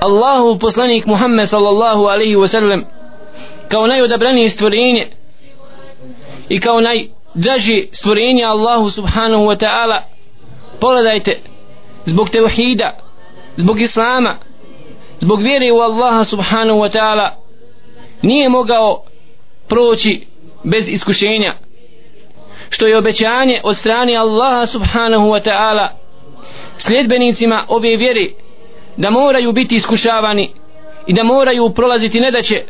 Allahu 0.00 0.58
poslanik 0.58 1.06
Muhammed 1.06 1.48
sallallahu 1.48 2.06
alaihi 2.06 2.36
wa 2.36 2.48
sallam 2.48 2.84
kao 3.68 3.86
najodabranije 3.86 4.50
stvorenje 4.50 5.10
i 6.48 6.60
kao 6.60 6.80
najdraži 6.80 7.88
stvorenje 7.92 8.44
Allahu 8.44 8.90
subhanahu 8.90 9.44
wa 9.44 9.56
ta'ala 9.56 10.02
pogledajte 10.80 11.40
zbog 12.04 12.30
tevhida 12.30 12.98
zbog 13.56 13.80
islama 13.80 14.38
zbog 15.20 15.42
vjere 15.42 15.72
u 15.72 15.78
Allaha 15.80 16.24
subhanahu 16.24 16.78
wa 16.78 16.98
ta'ala 16.98 17.30
nije 18.22 18.48
mogao 18.48 19.02
proći 19.68 20.26
bez 20.64 20.88
iskušenja 20.88 21.54
što 22.70 22.86
je 22.86 22.98
obećanje 22.98 23.60
od 23.64 23.76
strane 23.76 24.16
Allaha 24.16 24.66
subhanahu 24.66 25.28
wa 25.28 25.50
ta'ala 25.50 25.88
sljedbenicima 26.78 27.66
ove 27.68 27.96
vjere 27.96 28.28
da 28.96 29.10
moraju 29.10 29.52
biti 29.52 29.74
iskušavani 29.74 30.50
i 31.06 31.12
da 31.12 31.24
moraju 31.24 31.70
prolaziti 31.70 32.20
nedaće 32.20 32.64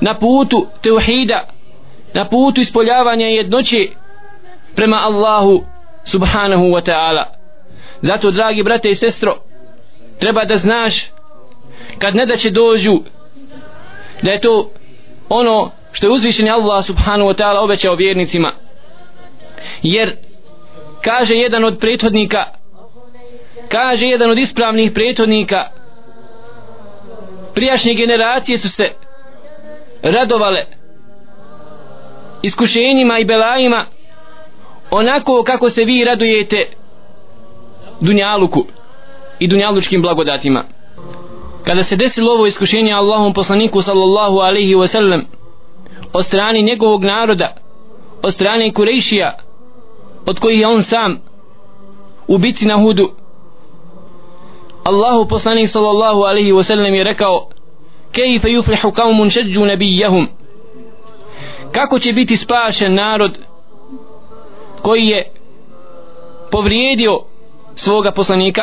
na 0.00 0.18
putu 0.18 0.66
teuhida 0.82 1.48
na 2.14 2.28
putu 2.28 2.60
ispoljavanja 2.60 3.26
jednoće 3.26 3.88
prema 4.74 4.96
Allahu 4.96 5.64
subhanahu 6.04 6.64
wa 6.64 6.80
ta'ala. 6.80 7.24
Zato 8.00 8.30
dragi 8.30 8.62
brate 8.62 8.90
i 8.90 8.94
sestro 8.94 9.36
treba 10.18 10.44
da 10.44 10.56
znaš 10.56 11.10
kad 11.98 12.14
ne 12.14 12.26
da 12.26 12.36
će 12.36 12.50
dođu 12.50 13.00
da 14.22 14.30
je 14.30 14.40
to 14.40 14.70
ono 15.28 15.70
što 15.92 16.06
je 16.06 16.10
uzvišeni 16.10 16.50
Allah 16.50 16.84
subhanahu 16.84 17.30
wa 17.30 17.42
ta'ala 17.42 17.64
obećao 17.64 17.94
vjernicima. 17.94 18.52
Jer 19.82 20.16
kaže 21.02 21.34
jedan 21.34 21.64
od 21.64 21.78
prethodnika 21.78 22.44
kaže 23.68 24.06
jedan 24.06 24.30
od 24.30 24.38
ispravnih 24.38 24.92
prethodnika 24.92 25.70
prijašnje 27.54 27.94
generacije 27.94 28.58
su 28.58 28.68
se 28.68 28.84
radovale 30.02 30.64
iskušenjima 32.42 33.18
i 33.18 33.24
belajima 33.24 33.86
onako 34.90 35.42
kako 35.42 35.70
se 35.70 35.84
vi 35.84 36.04
radujete 36.04 36.56
dunjaluku 38.00 38.66
i 39.38 39.48
dunjalučkim 39.48 40.02
blagodatima 40.02 40.64
kada 41.66 41.84
se 41.84 41.96
desilo 41.96 42.32
ovo 42.32 42.46
iskušenje 42.46 42.92
Allahom 42.92 43.32
poslaniku 43.32 43.82
sallallahu 43.82 44.38
alaihi 44.38 44.74
wa 44.74 44.86
sallam 44.86 45.22
od 46.12 46.26
strane 46.26 46.62
njegovog 46.62 47.04
naroda 47.04 47.54
od 48.22 48.34
strane 48.34 48.72
Kurejšija 48.72 49.38
od 50.26 50.38
kojih 50.38 50.60
je 50.60 50.66
on 50.66 50.82
sam 50.82 51.18
u 52.28 52.38
bitci 52.38 52.66
na 52.66 52.76
hudu 52.76 53.10
Allahu 54.84 55.28
poslanik 55.28 55.68
sallallahu 55.68 56.22
alaihi 56.22 56.52
wa 56.52 56.62
sallam 56.62 56.94
je 56.94 57.04
rekao 57.04 57.48
kejfe 58.12 58.48
yuflihu 58.48 58.92
kaumun 58.92 59.30
šeđu 59.30 59.64
nabijahum 59.64 60.28
kako 61.72 61.98
će 61.98 62.12
biti 62.12 62.36
spašen 62.36 62.94
narod 62.94 63.38
koji 64.82 65.06
je 65.06 65.32
povrijedio 66.50 67.20
svoga 67.74 68.10
poslanika? 68.10 68.62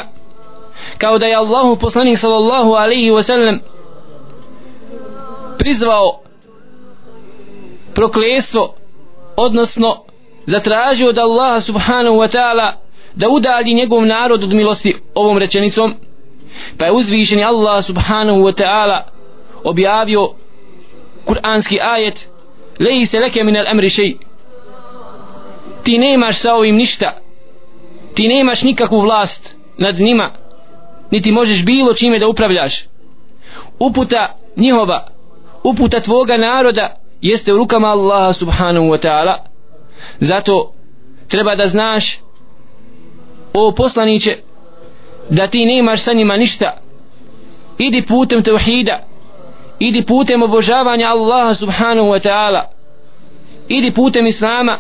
Kao 0.98 1.18
da 1.18 1.26
je 1.26 1.36
Allahu 1.36 1.76
poslanik 1.76 2.18
sallallahu 2.18 2.72
alaihi 2.72 3.12
wa 3.12 3.24
sallam 3.24 3.60
prizvao 5.58 6.20
prokletstvo 7.94 8.76
odnosno 9.36 10.04
zatražio 10.46 11.10
od 11.10 11.18
Allaha 11.18 11.62
subhanahu 11.62 12.16
wa 12.16 12.38
ta'ala 12.38 12.74
da 13.16 13.30
udalji 13.30 13.74
njegov 13.74 14.06
narod 14.06 14.44
od 14.44 14.54
milosti 14.54 14.96
ovom 15.16 15.38
rečenicom 15.38 15.94
pa 16.78 16.86
je 16.86 16.92
uzvišeni 16.92 17.44
Allah 17.44 17.84
subhanahu 17.84 18.40
wa 18.40 18.64
ta'ala 18.64 19.02
objavio 19.64 20.34
kuranski 21.26 21.80
ajet 21.82 22.30
lejse 22.80 23.20
leke 23.20 23.44
min 23.44 23.58
al 23.58 23.68
amri 23.68 23.90
šej 23.90 24.18
ti 25.84 25.98
nemaš 25.98 26.40
sa 26.40 26.56
ovim 26.56 26.76
ništa. 26.76 27.18
Ti 28.14 28.28
nemaš 28.28 28.64
nikakvu 28.64 29.02
vlast 29.02 29.56
nad 29.78 30.00
njima 30.00 30.32
niti 31.13 31.32
možeš 31.32 31.65
bilo 31.65 31.93
čime 31.93 32.20
da 32.20 32.27
upravljaš. 32.27 32.86
Uputa 33.79 34.36
njihova 34.55 35.08
uputa 35.63 36.00
tvoga 36.00 36.38
naroda 36.38 36.96
jeste 37.22 37.53
u 37.53 37.58
rukama 37.58 37.88
Allaha 37.88 38.34
subhanahu 38.34 38.86
wa 38.86 39.08
ta'ala. 39.08 39.36
Zato 40.20 40.74
treba 41.27 41.55
da 41.55 41.65
znaš 41.65 42.20
o 43.53 43.72
poslaniće 43.72 44.38
da 45.29 45.48
ti 45.48 45.65
nemaš 45.65 46.01
sa 46.01 46.13
njima 46.13 46.38
ništa. 46.38 46.77
Idi 47.77 48.05
putem 48.08 48.43
tevhida 48.43 49.03
idi 49.79 50.05
putem 50.05 50.43
obožavanja 50.43 51.08
Allaha 51.08 51.53
subhanahu 51.53 52.08
wa 52.08 52.20
ta'ala. 52.27 52.63
Idi 53.67 53.91
putem 53.91 54.27
Islama 54.27 54.79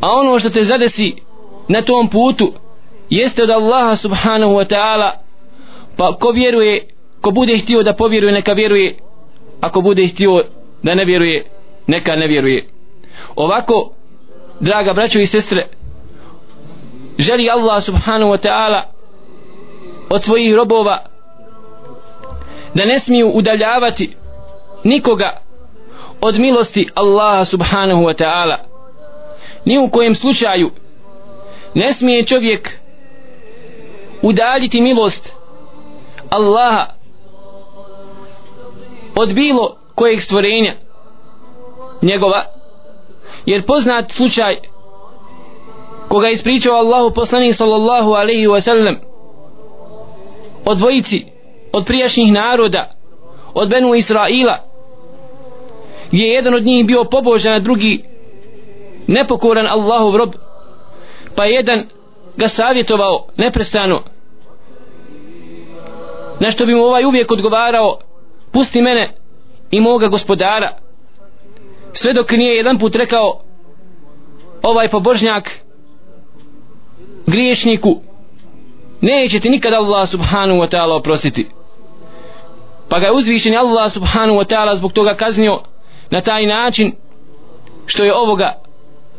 a 0.00 0.10
ono 0.10 0.38
što 0.38 0.50
te 0.50 0.64
zadesi 0.64 1.14
na 1.68 1.82
tom 1.82 2.08
putu 2.08 2.52
jeste 3.12 3.42
od 3.42 3.50
Allaha 3.50 3.96
subhanahu 3.96 4.52
wa 4.52 4.64
ta'ala 4.64 5.18
pa 5.96 6.16
ko 6.16 6.32
vjeruje 6.32 6.88
ko 7.20 7.30
bude 7.30 7.56
htio 7.58 7.82
da 7.82 7.92
povjeruje 7.92 8.32
neka 8.32 8.52
vjeruje 8.52 8.94
ako 9.60 9.80
bude 9.80 10.06
htio 10.06 10.42
da 10.82 10.94
ne 10.94 11.04
vjeruje 11.04 11.44
neka 11.86 12.16
ne 12.16 12.26
vjeruje. 12.26 12.64
Ovako 13.36 13.92
draga 14.60 14.92
braćo 14.92 15.18
i 15.18 15.26
sestre 15.26 15.66
želi 17.18 17.50
Allah 17.50 17.82
subhanahu 17.82 18.32
wa 18.32 18.48
ta'ala 18.48 18.82
od 20.10 20.22
svojih 20.22 20.54
robova 20.54 21.04
da 22.74 22.84
ne 22.84 23.00
smiju 23.00 23.30
udaljavati 23.34 24.16
nikoga 24.84 25.40
od 26.20 26.38
milosti 26.38 26.88
Allaha 26.94 27.44
subhanahu 27.44 28.02
wa 28.02 28.24
ta'ala. 28.24 28.56
Ni 29.64 29.78
u 29.78 29.88
kojem 29.88 30.14
slučaju 30.14 30.70
ne 31.74 31.92
smije 31.92 32.26
čovjek 32.26 32.81
udaljiti 34.22 34.80
milost 34.80 35.32
Allaha 36.30 36.86
od 39.14 39.34
bilo 39.34 39.76
kojeg 39.94 40.20
stvorenja 40.20 40.74
njegova. 42.02 42.44
Jer 43.46 43.66
poznat 43.66 44.10
slučaj 44.10 44.56
koga 46.08 46.26
je 46.26 46.32
ispričao 46.32 46.76
Allahu 46.76 47.14
poslanik 47.14 47.54
sallallahu 47.54 48.12
alaihi 48.12 48.46
wa 48.46 48.60
sallam 48.60 48.96
od 50.64 50.78
dvojici 50.78 51.24
od 51.72 51.86
prijašnjih 51.86 52.32
naroda 52.32 52.90
od 53.54 53.68
Benu 53.68 53.94
Israila 53.94 54.58
gdje 56.10 56.24
je 56.24 56.32
jedan 56.32 56.54
od 56.54 56.64
njih 56.64 56.86
bio 56.86 57.04
pobožan 57.04 57.54
a 57.54 57.58
drugi 57.58 58.04
nepokoran 59.06 59.66
Allahu 59.66 60.16
rob 60.16 60.34
pa 61.34 61.44
jedan 61.44 61.84
ga 62.36 62.48
savjetovao 62.48 63.26
neprestano 63.36 64.02
na 66.42 66.50
što 66.50 66.66
bi 66.66 66.74
mu 66.74 66.82
ovaj 66.82 67.04
uvijek 67.04 67.32
odgovarao 67.32 67.98
pusti 68.52 68.82
mene 68.82 69.14
i 69.70 69.80
moga 69.80 70.08
gospodara. 70.08 70.78
Sve 71.92 72.12
dok 72.12 72.30
nije 72.30 72.56
jedan 72.56 72.78
put 72.78 72.96
rekao 72.96 73.40
ovaj 74.62 74.88
pobožnjak 74.88 75.50
griješniku 77.26 78.00
neće 79.00 79.40
ti 79.40 79.50
nikada 79.50 79.76
Allah 79.76 80.08
subhanahu 80.08 80.60
wa 80.60 80.76
ta'ala 80.76 80.96
oprostiti. 80.96 81.46
Pa 82.88 82.98
ga 82.98 83.06
je 83.06 83.12
uzvišen 83.12 83.56
Allah 83.58 83.92
subhanahu 83.92 84.38
wa 84.38 84.54
ta'ala 84.54 84.76
zbog 84.76 84.92
toga 84.92 85.14
kaznio 85.14 85.60
na 86.10 86.20
taj 86.20 86.46
način 86.46 86.92
što 87.86 88.04
je 88.04 88.14
ovoga 88.14 88.62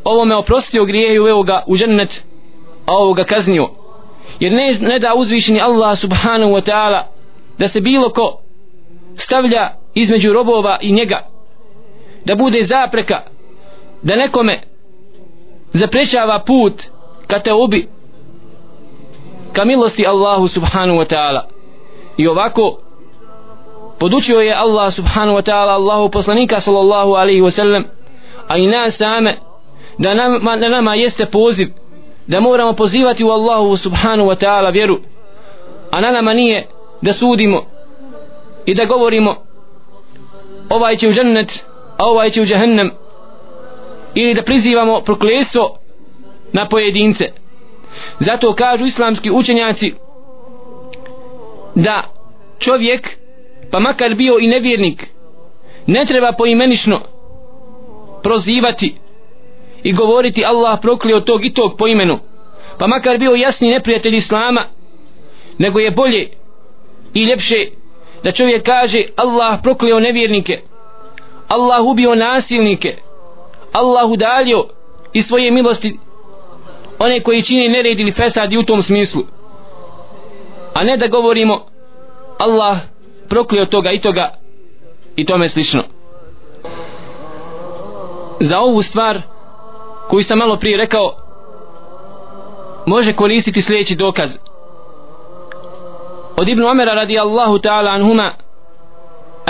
ovome 0.03 0.35
oprostio 0.35 0.85
grijehe 0.85 1.15
i 1.15 1.19
uveo 1.19 1.43
ga 1.43 1.63
u 1.67 1.77
džennet 1.77 2.25
a 2.85 2.97
ovoga 2.97 3.23
kaznio. 3.23 3.69
Jer 4.39 4.51
ne, 4.51 4.75
ne 4.81 4.99
da 4.99 5.13
uzvišeni 5.15 5.61
Allah 5.61 5.97
subhanahu 5.97 6.51
wa 6.51 6.71
ta'ala 6.71 7.12
da 7.57 7.67
se 7.67 7.81
bilo 7.81 8.09
ko 8.09 8.39
stavlja 9.15 9.73
između 9.93 10.33
robova 10.33 10.77
i 10.81 10.91
njega 10.91 11.27
da 12.25 12.35
bude 12.35 12.63
zapreka 12.63 13.21
da 14.01 14.15
nekome 14.15 14.61
zaprečava 15.73 16.43
put 16.45 16.73
ka 17.27 17.39
te 17.39 17.53
ubi 17.53 17.87
ka 19.53 19.65
milosti 19.65 20.07
Allahu 20.07 20.47
subhanahu 20.47 20.99
wa 20.99 21.05
ta'ala. 21.05 21.41
I 22.17 22.27
ovako 22.27 22.79
podučio 23.99 24.39
je 24.39 24.53
Allah 24.53 24.93
subhanahu 24.93 25.37
wa 25.37 25.41
ta'ala 25.41 25.73
Allahu 25.73 26.09
poslanika 26.09 26.59
sallallahu 26.59 27.13
alaihi 27.13 27.41
wa 27.41 27.51
sallam 27.51 27.83
a 28.47 28.57
i 28.57 28.67
nas 28.67 28.97
same 28.97 29.37
da 29.97 30.13
nama, 30.13 30.57
da 30.57 30.69
nama 30.69 30.95
jeste 30.95 31.25
poziv 31.25 31.67
da 32.27 32.39
moramo 32.39 32.73
pozivati 32.73 33.23
u 33.23 33.29
Allahu 33.29 33.77
subhanahu 33.77 34.29
wa 34.29 34.35
ta'ala 34.35 34.69
vjeru 34.69 34.99
a 35.91 36.01
na 36.01 36.11
nama 36.11 36.33
nije 36.33 36.67
da 37.03 37.13
sudimo 37.13 37.65
i 38.65 38.73
da 38.73 38.85
govorimo 38.85 39.35
ovaj 40.69 40.95
će 40.95 41.07
u 41.07 41.11
džennet 41.11 41.63
a 41.97 42.05
ovaj 42.05 42.29
će 42.29 42.41
u 42.41 42.45
džahennem 42.45 42.91
ili 44.15 44.33
da 44.33 44.43
prizivamo 44.43 45.01
prokletstvo 45.01 45.77
na 46.53 46.67
pojedince. 46.67 47.25
Zato 48.19 48.53
kažu 48.53 48.85
islamski 48.85 49.31
učenjaci 49.31 49.93
da 51.75 52.03
čovjek 52.59 53.17
pa 53.71 53.79
makar 53.79 54.15
bio 54.15 54.37
i 54.39 54.47
nevjernik 54.47 55.07
ne 55.87 56.05
treba 56.05 56.31
poimenično 56.37 57.01
prozivati 58.23 58.95
i 59.83 59.93
govoriti 59.93 60.45
Allah 60.45 60.79
proklio 60.81 61.19
tog 61.19 61.45
i 61.45 61.53
tog 61.53 61.77
po 61.77 61.87
imenu. 61.87 62.19
Pa 62.77 62.87
makar 62.87 63.17
bio 63.17 63.31
jasni 63.31 63.69
neprijatelj 63.69 64.15
Islama 64.15 64.65
nego 65.57 65.79
je 65.79 65.91
bolje 65.91 66.42
i 67.13 67.23
ljepše 67.23 67.55
da 68.23 68.31
čovjek 68.31 68.65
kaže 68.65 69.03
Allah 69.15 69.59
prokleo 69.63 69.99
nevjernike 69.99 70.61
Allah 71.47 71.85
ubio 71.85 72.15
nasilnike 72.15 72.97
Allah 73.71 74.09
udalio 74.09 74.67
i 75.13 75.21
svoje 75.21 75.51
milosti 75.51 75.99
one 76.99 77.23
koji 77.23 77.43
čini 77.43 77.69
nered 77.69 77.99
ili 77.99 78.11
fesad 78.11 78.53
i 78.53 78.57
u 78.57 78.63
tom 78.63 78.83
smislu. 78.83 79.21
A 80.73 80.83
ne 80.83 80.97
da 80.97 81.07
govorimo 81.07 81.65
Allah 82.37 82.77
proklio 83.29 83.65
toga 83.65 83.91
i 83.91 84.01
toga 84.01 84.33
i 85.15 85.25
tome 85.25 85.49
slično. 85.49 85.83
Za 88.39 88.59
ovu 88.59 88.81
stvar 88.81 89.21
koju 90.09 90.23
sam 90.23 90.37
malo 90.37 90.57
prije 90.57 90.77
rekao 90.77 91.15
može 92.85 93.13
koristiti 93.13 93.61
sljedeći 93.61 93.95
dokaz. 93.95 94.37
Od 96.51 96.69
Amera 96.69 96.95
radi 96.95 97.19
Allahu 97.19 97.59
ta'ala 97.59 97.91
anhuma 97.91 98.33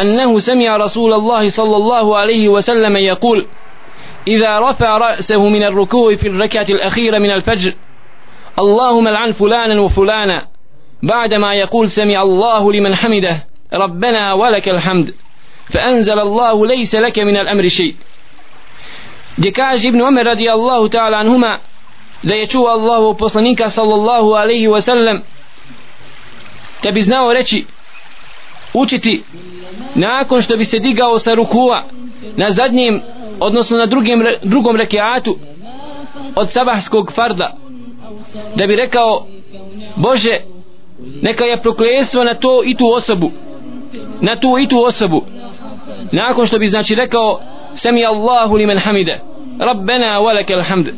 أنه 0.01 0.39
سمع 0.39 0.77
رسول 0.77 1.13
الله 1.13 1.49
صلى 1.49 1.75
الله 1.77 2.17
عليه 2.17 2.49
وسلم 2.49 2.97
يقول 2.97 3.47
إذا 4.27 4.59
رفع 4.59 4.97
رأسه 4.97 5.49
من 5.49 5.63
الركوع 5.63 6.15
في 6.15 6.27
الركعة 6.27 6.65
الأخيرة 6.69 7.17
من 7.19 7.31
الفجر 7.31 7.73
اللهم 8.59 9.07
لعن 9.07 9.31
فلانا 9.31 9.81
وفلانا 9.81 10.47
بعدما 11.03 11.53
يقول 11.53 11.91
سمع 11.91 12.21
الله 12.21 12.71
لمن 12.73 12.95
حمده 12.95 13.47
ربنا 13.73 14.33
ولك 14.33 14.69
الحمد 14.69 15.15
فأنزل 15.73 16.19
الله 16.19 16.67
ليس 16.67 16.95
لك 16.95 17.19
من 17.19 17.37
الأمر 17.37 17.67
شيء. 17.67 17.95
دكاج 19.37 19.85
ابن 19.85 20.01
عمر 20.01 20.27
رضي 20.27 20.51
الله 20.53 20.87
تعالى 20.87 21.15
عنهما 21.15 21.59
da 22.23 22.35
je 22.35 22.45
čuo 22.47 22.67
Allahu 22.69 23.17
poslanika 23.17 23.69
sallallahu 23.69 24.35
alaihi 24.35 24.67
wa 24.67 24.81
da 26.83 26.91
bi 26.91 27.01
znao 27.01 27.33
reći 27.33 27.65
učiti 28.73 29.23
nakon 29.95 30.41
što 30.41 30.57
bi 30.57 30.65
se 30.65 30.79
digao 30.79 31.19
sa 31.19 31.33
rukua 31.33 31.83
na 32.35 32.51
zadnjem 32.51 33.01
odnosno 33.39 33.77
na 33.77 33.85
drugim, 33.85 34.25
drugom 34.43 34.75
rekiatu 34.75 35.37
od 36.35 36.51
sabahskog 36.51 37.11
farda 37.15 37.57
da 38.55 38.67
bi 38.67 38.75
rekao 38.75 39.27
Bože 39.95 40.39
neka 41.21 41.43
je 41.43 41.61
proklestvo 41.61 42.23
na 42.23 42.35
to 42.35 42.61
i 42.65 42.75
tu 42.75 42.87
osobu 42.87 43.31
na 44.21 44.35
tu 44.35 44.57
i 44.59 44.67
tu 44.67 44.83
osobu. 44.83 45.23
Nakon 46.11 46.47
što 46.47 46.59
bi 46.59 46.67
znači 46.67 46.95
rekao 46.95 47.39
sami 47.75 48.05
Allahu 48.05 48.55
li 48.55 48.65
men 48.65 48.77
hamide 48.77 49.19
Rabbena 49.59 50.19
walakal 50.19 50.61
hamd. 50.61 50.89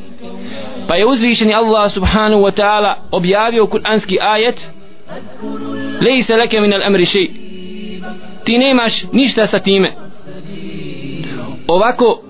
Pa 0.87 0.95
je 0.95 1.05
uzvišeni 1.05 1.53
Allah 1.53 1.91
subhanahu 1.91 2.41
wa 2.41 2.61
ta'ala 2.61 2.95
objavio 3.11 3.67
kuranski 3.67 4.17
ajet 4.21 4.67
lejse 6.01 6.35
leke 6.35 6.59
min 6.59 6.73
al 6.73 6.83
amri 6.83 7.05
še'i 7.05 7.45
ti 8.43 8.57
nemaš 8.57 9.03
ništa 9.11 9.47
sa 9.47 9.59
time. 9.59 9.95
Ovako 11.67 12.21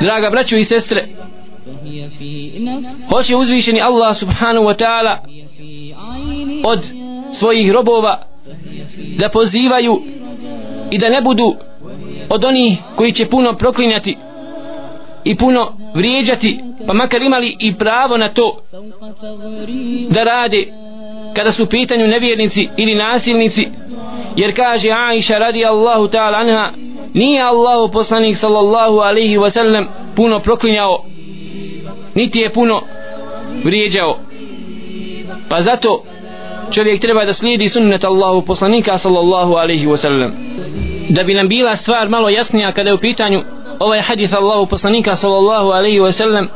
draga 0.00 0.30
braćo 0.30 0.56
i 0.56 0.64
sestre 0.64 1.08
hoće 3.10 3.36
uzvišeni 3.36 3.80
Allah 3.80 4.16
subhanahu 4.16 4.66
wa 4.66 4.84
ta'ala 4.84 5.18
od 6.64 6.92
svojih 7.32 7.72
robova 7.72 8.22
da 9.18 9.28
pozivaju 9.28 10.02
i 10.90 10.98
da 10.98 11.08
ne 11.08 11.22
budu 11.22 11.54
od 12.28 12.44
onih 12.44 12.78
koji 12.96 13.12
će 13.12 13.26
puno 13.26 13.56
proklinjati 13.56 14.16
i 15.24 15.36
puno 15.36 15.72
vrijeđati 15.94 16.60
pa 16.86 16.92
makar 16.92 17.22
imali 17.22 17.56
i 17.60 17.74
pravo 17.74 18.16
na 18.16 18.28
to 18.28 18.60
da 20.10 20.24
rade 20.24 20.66
kada 21.36 21.52
su 21.52 21.62
u 21.62 21.66
pitanju 21.66 22.06
nevjernici 22.06 22.68
ili 22.76 22.94
nasilnici 22.94 23.68
jer 24.36 24.56
kaže 24.56 24.90
Aisha 24.90 25.38
radi 25.38 25.64
Allahu 25.64 26.08
ta'ala 26.08 26.38
anha 26.38 26.72
nije 27.14 27.42
Allahu 27.42 27.92
poslanik 27.92 28.36
sallallahu 28.36 28.98
alaihi 28.98 29.38
wasallam 29.38 29.86
puno 30.16 30.40
proklinjao 30.40 31.04
niti 32.14 32.38
je 32.38 32.52
puno 32.52 32.82
vrijeđao. 33.64 34.18
Pa 35.48 35.60
zato 35.60 36.02
čovjek 36.70 37.00
treba 37.00 37.24
da 37.24 37.32
slijedi 37.32 37.68
sunnet 37.68 38.04
Allahu 38.04 38.42
poslanika 38.42 38.98
sallallahu 38.98 39.54
alaihi 39.54 39.86
wasallam. 39.86 40.30
Da 41.08 41.22
bi 41.22 41.34
nam 41.34 41.48
bila 41.48 41.76
stvar 41.76 42.08
malo 42.08 42.28
jasnija 42.28 42.72
kada 42.72 42.90
je 42.90 42.94
u 42.94 42.98
pitanju 42.98 43.42
ovaj 43.78 44.00
hadith 44.00 44.34
Allahu 44.34 44.66
poslanika 44.66 45.16
sallallahu 45.16 45.70
alaihi 45.70 46.00
wasallam 46.00 46.46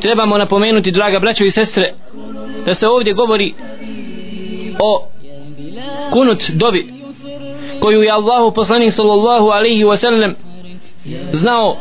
trebamo 0.00 0.38
napomenuti 0.38 0.90
draga 0.90 1.18
braćo 1.18 1.44
i 1.44 1.50
sestre 1.50 1.94
da 2.66 2.74
se 2.74 2.88
ovdje 2.88 3.12
govori 3.12 3.54
o 4.82 5.08
kunut 6.12 6.50
dobi 6.50 6.86
koju 7.80 8.02
je 8.02 8.10
Allahu 8.10 8.54
poslanik 8.54 8.92
sallallahu 8.92 9.48
alaihi 9.48 9.84
wasallam 9.84 10.34
znao 11.32 11.76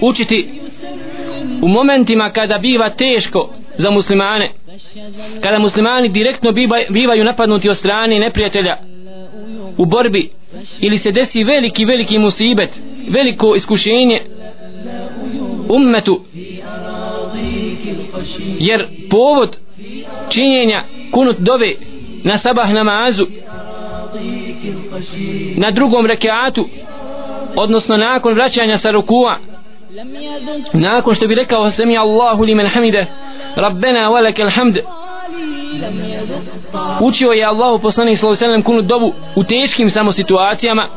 učiti 0.00 0.60
u 1.62 1.68
momentima 1.68 2.30
kada 2.30 2.58
biva 2.58 2.90
teško 2.90 3.50
za 3.76 3.90
muslimane 3.90 4.48
kada 5.40 5.58
muslimani 5.58 6.08
direktno 6.08 6.52
bivaju 6.90 7.24
napadnuti 7.24 7.68
od 7.68 7.76
strane 7.76 8.18
neprijatelja 8.18 8.76
u 9.78 9.84
borbi 9.84 10.30
ili 10.80 10.98
se 10.98 11.12
desi 11.12 11.44
veliki 11.44 11.84
veliki 11.84 12.18
musibet 12.18 12.80
veliko 13.08 13.54
iskušenje 13.56 14.20
ummetu 15.68 16.24
jer 18.58 18.86
povod 19.10 19.56
činjenja 20.28 20.84
kunut 21.10 21.36
dove 21.38 21.74
na 22.24 22.38
sabah 22.38 22.72
namazu 22.72 23.26
na 25.56 25.70
drugom 25.70 26.06
rekiatu 26.06 26.68
odnosno 27.56 27.96
nakon 27.96 28.34
vraćanja 28.34 28.76
sa 28.76 28.90
rukua. 28.90 29.38
Nakon 30.72 31.14
što 31.14 31.26
bi 31.26 31.34
rekao 31.34 31.70
sami 31.70 31.98
Allahu 31.98 32.44
li 32.44 32.54
men 32.54 32.66
hamide 32.66 33.06
Rabbena 33.56 34.10
walakal 34.10 34.50
hamd. 34.50 34.78
Učio 37.00 37.30
je 37.30 37.44
Allahu 37.44 37.78
poslanik 37.78 38.18
sallallahu 38.18 38.44
alejhi 38.44 38.60
ve 38.60 38.64
kunut 38.64 38.84
dobu 38.84 39.12
u 39.36 39.44
teškim 39.44 39.90
samo 39.90 40.12
situacijama. 40.12 40.88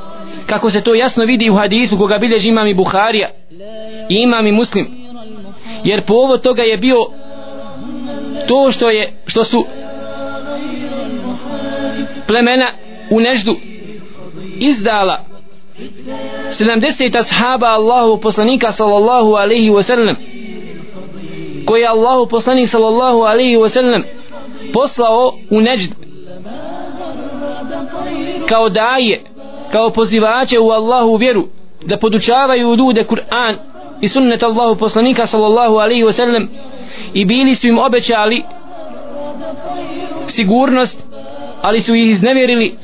Kako 0.45 0.69
se 0.69 0.83
to 0.83 0.95
jasno 0.95 1.25
vidi 1.25 1.49
u 1.49 1.55
hadisu 1.55 1.97
koga 1.97 2.17
bilježi 2.17 2.49
imam 2.49 2.67
i 2.67 2.73
Buharija 2.73 3.29
i 4.09 4.15
imam 4.15 4.47
i 4.47 4.51
Muslim. 4.51 4.87
Jer 5.83 6.01
povod 6.01 6.41
toga 6.41 6.61
je 6.61 6.77
bio 6.77 6.97
to 8.47 8.71
što 8.71 8.89
je 8.89 9.13
što 9.27 9.43
su 9.43 9.65
plemena 12.27 12.71
u 13.11 13.19
neždu 13.19 13.55
izdala 14.59 15.25
70 16.49 17.19
ashaba 17.19 17.67
Allahu 17.67 18.21
poslanika 18.21 18.71
sallallahu 18.71 19.35
alaihi 19.35 19.69
wa 19.69 19.83
sallam 19.83 20.15
koji 21.65 21.81
je 21.81 21.87
Allahu 21.87 22.27
poslanik 22.27 22.69
sallallahu 22.69 23.21
alaihi 23.21 23.57
wa 23.57 23.69
sallam 23.69 24.03
poslao 24.73 25.33
u 25.49 25.61
nežd 25.61 25.91
kao 28.49 28.69
daje 28.69 29.23
kao 29.71 29.89
pozivače 29.89 30.59
u 30.59 30.69
Allahu 30.69 31.15
vjeru 31.15 31.43
da 31.85 31.97
podučavaju 31.97 32.75
ljude 32.75 33.03
Kur'an 33.03 33.55
i 34.01 34.07
sunnet 34.07 34.43
Allahu 34.43 34.75
poslanika 34.75 35.25
sallallahu 35.25 35.75
alaihi 35.75 36.03
wa 36.03 36.11
sallam 36.11 36.49
i 37.13 37.25
bili 37.25 37.55
su 37.55 37.67
im 37.67 37.79
obećali 37.79 38.43
sigurnost 40.27 41.04
ali 41.65 41.81
su 41.81 41.95
ih 41.95 42.09
iznevjerili 42.09 42.75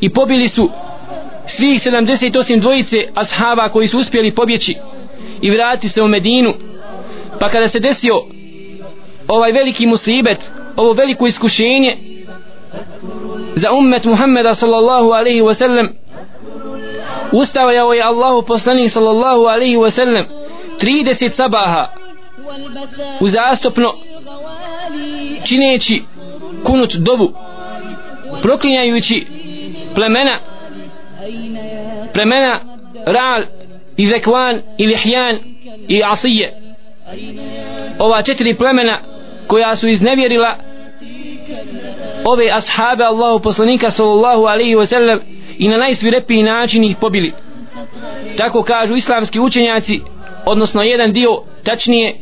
i 0.00 0.08
pobili 0.08 0.48
su 0.48 0.70
svih 1.46 1.86
78 1.86 2.60
dvojice 2.60 2.96
ashaba 3.14 3.68
koji 3.68 3.88
su 3.88 3.98
uspjeli 3.98 4.34
pobjeći 4.34 4.76
i 5.42 5.50
vratiti 5.50 5.88
se 5.88 6.02
u 6.02 6.08
Medinu. 6.08 6.54
Pa 7.40 7.48
kada 7.48 7.68
se 7.68 7.80
desio 7.80 8.14
ovaj 9.28 9.52
veliki 9.52 9.86
musibet 9.86 10.50
ovo 10.76 10.92
veliko 10.92 11.26
iskušenje 11.26 11.96
za 13.54 13.72
ummet 13.72 14.04
Muhammeda 14.04 14.54
sallallahu 14.54 15.10
alaihi 15.10 15.42
wa 15.42 15.54
sallam 15.54 15.88
ustavljao 17.32 17.92
je 17.92 18.02
Allahu 18.02 18.46
poslanik 18.46 18.90
sallallahu 18.90 19.44
alaihi 19.44 19.76
wa 19.76 19.90
sallam 19.90 20.24
30 20.80 21.28
sabaha 21.28 21.88
uzastopno 23.20 23.94
čineći 25.44 26.02
kunut 26.64 26.94
dobu 26.94 27.32
proklinjajući 28.42 29.26
plemena 29.94 30.40
plemena 32.12 32.60
Ral 33.06 33.42
i 33.96 34.06
Zekvan 34.08 34.60
i 34.78 34.86
Lihjan 34.86 35.38
i 35.88 36.02
Asije. 36.04 36.60
Ova 37.98 38.22
četiri 38.22 38.54
plemena 38.54 39.00
koja 39.46 39.76
su 39.76 39.88
iznevjerila 39.88 40.56
ove 42.24 42.50
ashabe 42.52 43.04
Allahu 43.04 43.42
poslanika 43.42 43.90
sallallahu 43.90 44.44
alaihi 44.44 44.76
wa 44.76 44.86
sallam 44.86 45.20
i 45.58 45.68
na 45.68 45.76
najsvirepiji 45.76 46.42
način 46.42 46.84
ih 46.84 46.96
pobili. 47.00 47.32
Tako 48.36 48.62
kažu 48.62 48.94
islamski 48.94 49.40
učenjaci 49.40 50.00
odnosno 50.46 50.82
jedan 50.82 51.12
dio 51.12 51.42
tačnije 51.64 52.16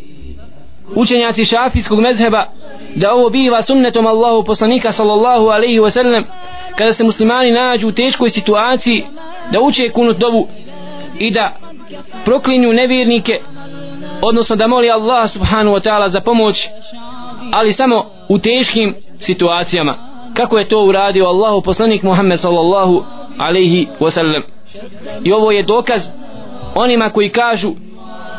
učenjaci 0.94 1.44
šafijskog 1.44 2.00
mezheba 2.00 2.46
da 2.94 3.12
ovo 3.14 3.31
biva 3.31 3.62
sunnetom 3.62 4.07
Allahu 4.07 4.44
poslanika 4.44 4.92
sallallahu 4.92 5.48
alaihi 5.48 5.81
wa 5.81 5.90
sallam 5.90 6.24
kada 6.77 6.92
se 6.92 7.05
muslimani 7.05 7.51
nađu 7.51 7.88
u 7.88 7.92
teškoj 7.92 8.31
situaciji 8.31 9.05
da 9.53 9.61
uče 9.61 9.88
kunut 9.88 10.16
dovu 10.16 10.48
i 11.18 11.31
da 11.31 11.57
proklinju 12.24 12.72
nevjernike 12.72 13.40
odnosno 14.22 14.57
da 14.57 14.66
moli 14.66 14.90
Allah 14.90 15.31
subhanahu 15.31 15.77
wa 15.77 15.88
ta'ala 15.88 16.09
za 16.09 16.20
pomoć 16.20 16.68
ali 17.53 17.72
samo 17.72 18.11
u 18.29 18.38
teškim 18.38 18.94
situacijama. 19.18 19.94
Kako 20.35 20.59
je 20.59 20.68
to 20.68 20.85
uradio 20.85 21.27
Allahu 21.27 21.62
poslanik 21.62 22.03
Muhammed 22.03 22.40
sallallahu 22.40 23.05
alaihi 23.38 23.88
wa 24.01 24.11
sallam 24.11 24.42
i 25.24 25.33
ovo 25.33 25.51
je 25.51 25.62
dokaz 25.62 26.09
onima 26.74 27.11
koji 27.11 27.31
kažu 27.31 27.72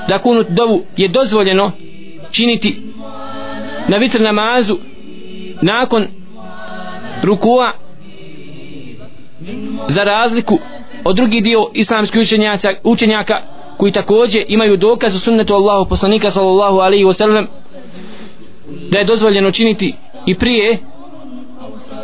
da 0.07 0.19
kunut 0.19 0.47
dovu 0.49 0.83
je 0.97 1.07
dozvoljeno 1.07 1.71
činiti 2.31 2.88
na 3.89 3.97
vitr 3.97 4.21
namazu 4.21 4.77
nakon 5.61 6.07
rukua 7.23 7.73
za 9.87 10.03
razliku 10.03 10.59
od 11.03 11.15
drugi 11.15 11.41
dio 11.41 11.69
islamskih 11.73 12.21
učenjaka, 12.21 12.69
učenjaka 12.83 13.41
koji 13.77 13.91
također 13.91 14.45
imaju 14.47 14.77
dokaz 14.77 15.15
u 15.15 15.19
sunnetu 15.19 15.53
Allahu 15.53 15.89
poslanika 15.89 16.31
sallallahu 16.31 16.79
alaihi 16.79 17.05
wa 17.05 17.13
sallam 17.13 17.47
da 18.91 18.99
je 18.99 19.05
dozvoljeno 19.05 19.51
činiti 19.51 19.95
i 20.25 20.35
prije 20.35 20.77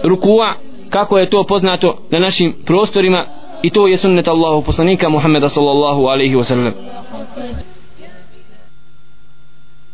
rukua 0.03 0.55
kako 0.89 1.17
je 1.17 1.29
to 1.29 1.43
poznato 1.43 1.97
na 2.09 2.19
našim 2.19 2.55
prostorima 2.65 3.25
i 3.63 3.69
to 3.69 3.87
je 3.87 3.97
sunnet 3.97 4.27
Allahu 4.27 4.61
poslanika 4.61 5.09
Muhammeda 5.09 5.49
sallallahu 5.49 6.05
alaihi 6.05 6.35
wa 6.35 6.43
sallam 6.43 6.73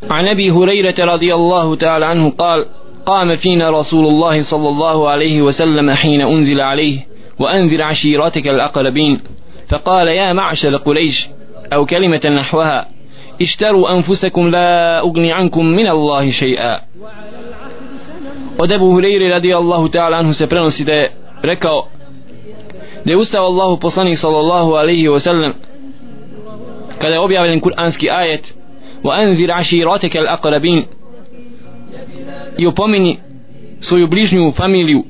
عن 0.10 0.28
أبي 0.28 0.52
هريرة 0.52 0.96
رضي 1.00 1.34
الله 1.36 1.76
تعالى 1.76 2.06
عنه 2.06 2.30
قال 2.30 2.66
قام 3.06 3.36
فينا 3.36 3.70
رسول 3.70 4.06
الله 4.06 4.42
صلى 4.42 4.70
الله 4.70 5.10
عليه 5.10 5.42
وسلم 5.42 5.92
حين 5.92 6.22
أنزل 6.22 6.62
عليه 6.62 7.08
وأنذر 7.40 7.82
عشيرتك 7.82 8.48
الأقربين. 8.48 9.22
فقال 9.70 10.08
يا 10.08 10.34
معشر 10.34 10.76
قريش 10.76 11.30
أو 11.74 11.86
كلمة 11.86 12.22
نحوها 12.40 12.88
اشتروا 13.42 13.96
أنفسكم 13.96 14.50
لا 14.50 15.00
أغني 15.00 15.32
عنكم 15.32 15.66
من 15.66 15.88
الله 15.88 16.32
شيئا. 16.32 16.80
Od 18.58 18.72
Ebu 18.72 18.92
Hureyri 18.94 19.30
radi 19.30 19.54
Allahu 19.54 19.90
ta'ala 19.90 20.18
anhu 20.18 20.34
se 20.34 20.48
prenosi 20.48 20.84
da 20.84 20.94
je 20.94 21.12
rekao 21.44 21.88
da 23.06 23.14
je 23.14 23.18
ustao 23.18 23.46
Allahu 23.46 23.78
poslanik 23.80 24.18
sallallahu 24.18 24.74
alaihi 24.76 25.10
wa 25.10 25.20
sallam 25.20 25.54
kada 27.00 27.14
je 27.14 27.20
objavljen 27.20 27.60
kuranski 27.60 28.10
ajet 28.10 28.54
وأنذر 29.04 29.52
عشيرتك 29.52 30.18
الأقربين. 30.18 30.86
Al 32.58 32.96
i 32.96 33.18
svoju 33.80 34.08
bližnju 34.08 34.52
familiju 34.52 35.04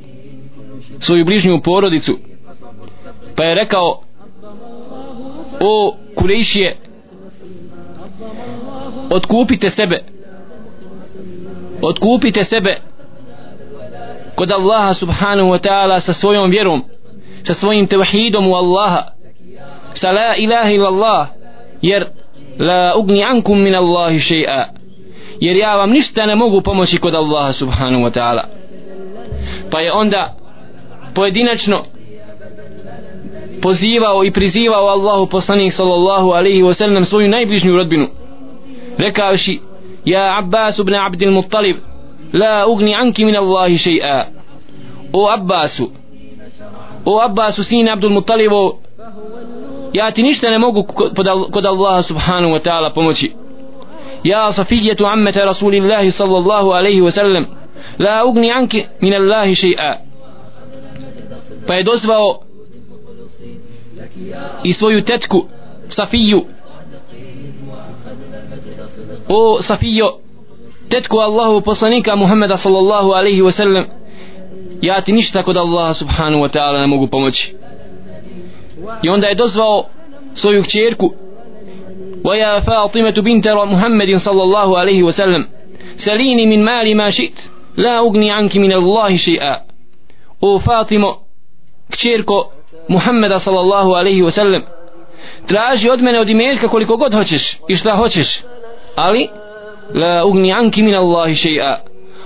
svoju 0.99 1.25
bližnju 1.25 1.61
porodicu. 1.61 2.17
Pa 3.35 3.43
je 3.43 3.55
rekao 3.55 4.01
o 5.61 5.95
kurejšije 6.15 6.77
otkupite 9.09 9.69
sebe 9.69 10.03
otkupite 11.81 12.43
sebe 12.43 12.81
kod 14.35 14.51
Allaha 14.51 14.93
subhanahu 14.93 15.49
wa 15.49 15.57
ta'ala 15.57 15.99
sa 15.99 16.13
svojom 16.13 16.49
vjerom 16.49 16.83
sa 17.43 17.53
svojim 17.53 17.87
tevahidom 17.87 18.47
u 18.47 18.55
Allaha 18.55 19.03
sa 19.93 20.11
la 20.11 20.35
ilaha 20.35 20.71
ila 20.71 20.87
Allah 20.87 21.27
jer 21.81 22.07
la 22.59 22.95
ugni 22.97 23.23
ankum 23.23 23.61
min 23.61 23.75
Allahi 23.75 24.19
še'a. 24.19 24.65
Jer 25.39 25.55
ja 25.55 25.75
vam 25.75 25.89
ništa 25.91 26.25
ne 26.25 26.35
mogu 26.35 26.61
pomoći 26.61 26.97
kod 26.97 27.15
Allaha 27.15 27.53
subhanahu 27.53 28.03
wa 28.03 28.11
ta'ala. 28.19 28.43
Pa 29.71 29.79
je 29.79 29.93
onda 29.93 30.35
pojedinačno 31.13 31.83
pozivao 33.61 34.23
i 34.23 34.31
prizivao 34.31 34.87
Allahu 34.87 35.27
poslanik 35.27 35.73
sallallahu 35.73 36.29
alaihi 36.31 36.63
wa 36.63 36.73
sallam 36.73 37.05
svoju 37.05 37.29
najbližnju 37.29 37.77
rodbinu 37.77 38.07
rekavši 38.97 39.59
ja 40.05 40.39
Abbas 40.39 40.79
ibn 40.79 40.95
Abdil 40.95 41.31
Muttalib 41.31 41.77
la 42.33 42.67
ugni 42.67 42.95
anki 42.95 43.25
min 43.25 43.35
Allahi 43.35 43.77
še'a. 43.77 44.23
O 45.13 45.29
Abbasu 45.29 45.91
o 47.05 47.19
Abbasu 47.21 47.63
sin 47.63 47.89
Abdul 47.89 48.11
Muttalibu 48.11 48.73
ja 49.93 50.11
ti 50.11 50.23
ništa 50.23 50.49
ne 50.49 50.57
mogu 50.57 50.83
kod 51.51 51.65
Allaha 51.65 52.01
subhanahu 52.01 52.53
wa 52.53 52.59
ta'ala 52.59 52.93
pomoći. 52.93 53.31
Ja 54.23 54.51
Safijetu 54.51 55.05
ammeta 55.05 55.45
Rasulillahi 55.45 56.11
sallallahu 56.11 56.71
alaihi 56.71 57.01
wa 57.01 57.11
sallam. 57.11 57.45
La 57.99 58.25
ugni 58.25 58.51
anki 58.51 58.85
min 59.01 59.13
Allahi 59.13 59.55
še'a 59.55 59.97
pa 61.67 61.73
je 61.73 61.83
dozvao 61.83 62.39
i 64.63 64.73
svoju 64.73 65.03
tetku 65.03 65.45
Safiju. 65.89 66.45
O 69.29 69.61
Safijo 69.61 70.19
tetku 70.89 71.17
Allahu 71.17 71.61
poslanika 71.61 72.15
Muhammeda 72.15 72.57
sallallahu 72.57 73.11
alaihi 73.11 73.41
wa 73.41 73.51
sallam. 73.51 73.85
Ja 74.81 75.01
ti 75.01 75.11
ništa 75.11 75.43
kod 75.43 75.57
Allaha 75.57 75.93
subhanahu 75.93 76.43
wa 76.43 76.49
ta'ala 76.49 76.79
ne 76.79 76.87
mogu 76.87 77.07
pomoći 77.07 77.55
i 79.02 79.08
onda 79.08 79.26
je 79.26 79.34
dozvao 79.34 79.86
svoju 80.34 80.62
kćerku 80.62 81.14
ويا 82.24 82.60
فاطمة 82.60 83.10
بنت 83.10 83.48
محمد 83.48 84.16
صلى 84.16 84.42
الله 84.42 84.78
عليه 84.78 85.02
وسلم 85.02 85.46
سليني 85.96 86.46
من 86.46 86.64
مال 86.64 86.96
ما 86.96 87.10
شئت 87.10 87.38
لا 87.76 87.98
أغني 87.98 88.30
عنك 88.30 88.56
من 88.56 88.72
الله 88.72 89.16
شيئا 89.16 89.66
o 90.40 90.60
Fatimo 90.60 91.10
kćerko 91.90 92.50
Muhammeda 92.88 93.38
sallallahu 93.38 93.92
alaihi 93.92 94.22
wasallam 94.22 94.62
traži 95.46 95.90
od 95.90 96.02
mene 96.02 96.20
od 96.20 96.30
imetka 96.30 96.68
koliko 96.68 96.96
god 96.96 97.14
hoćeš 97.14 97.58
i 97.68 97.76
šta 97.76 97.92
hoćeš 97.92 98.40
ali 98.96 99.28
la 99.94 100.24
ugni 100.24 100.52
anki 100.52 100.82
min 100.82 100.94
Allahi 100.94 101.32
še'a 101.32 101.76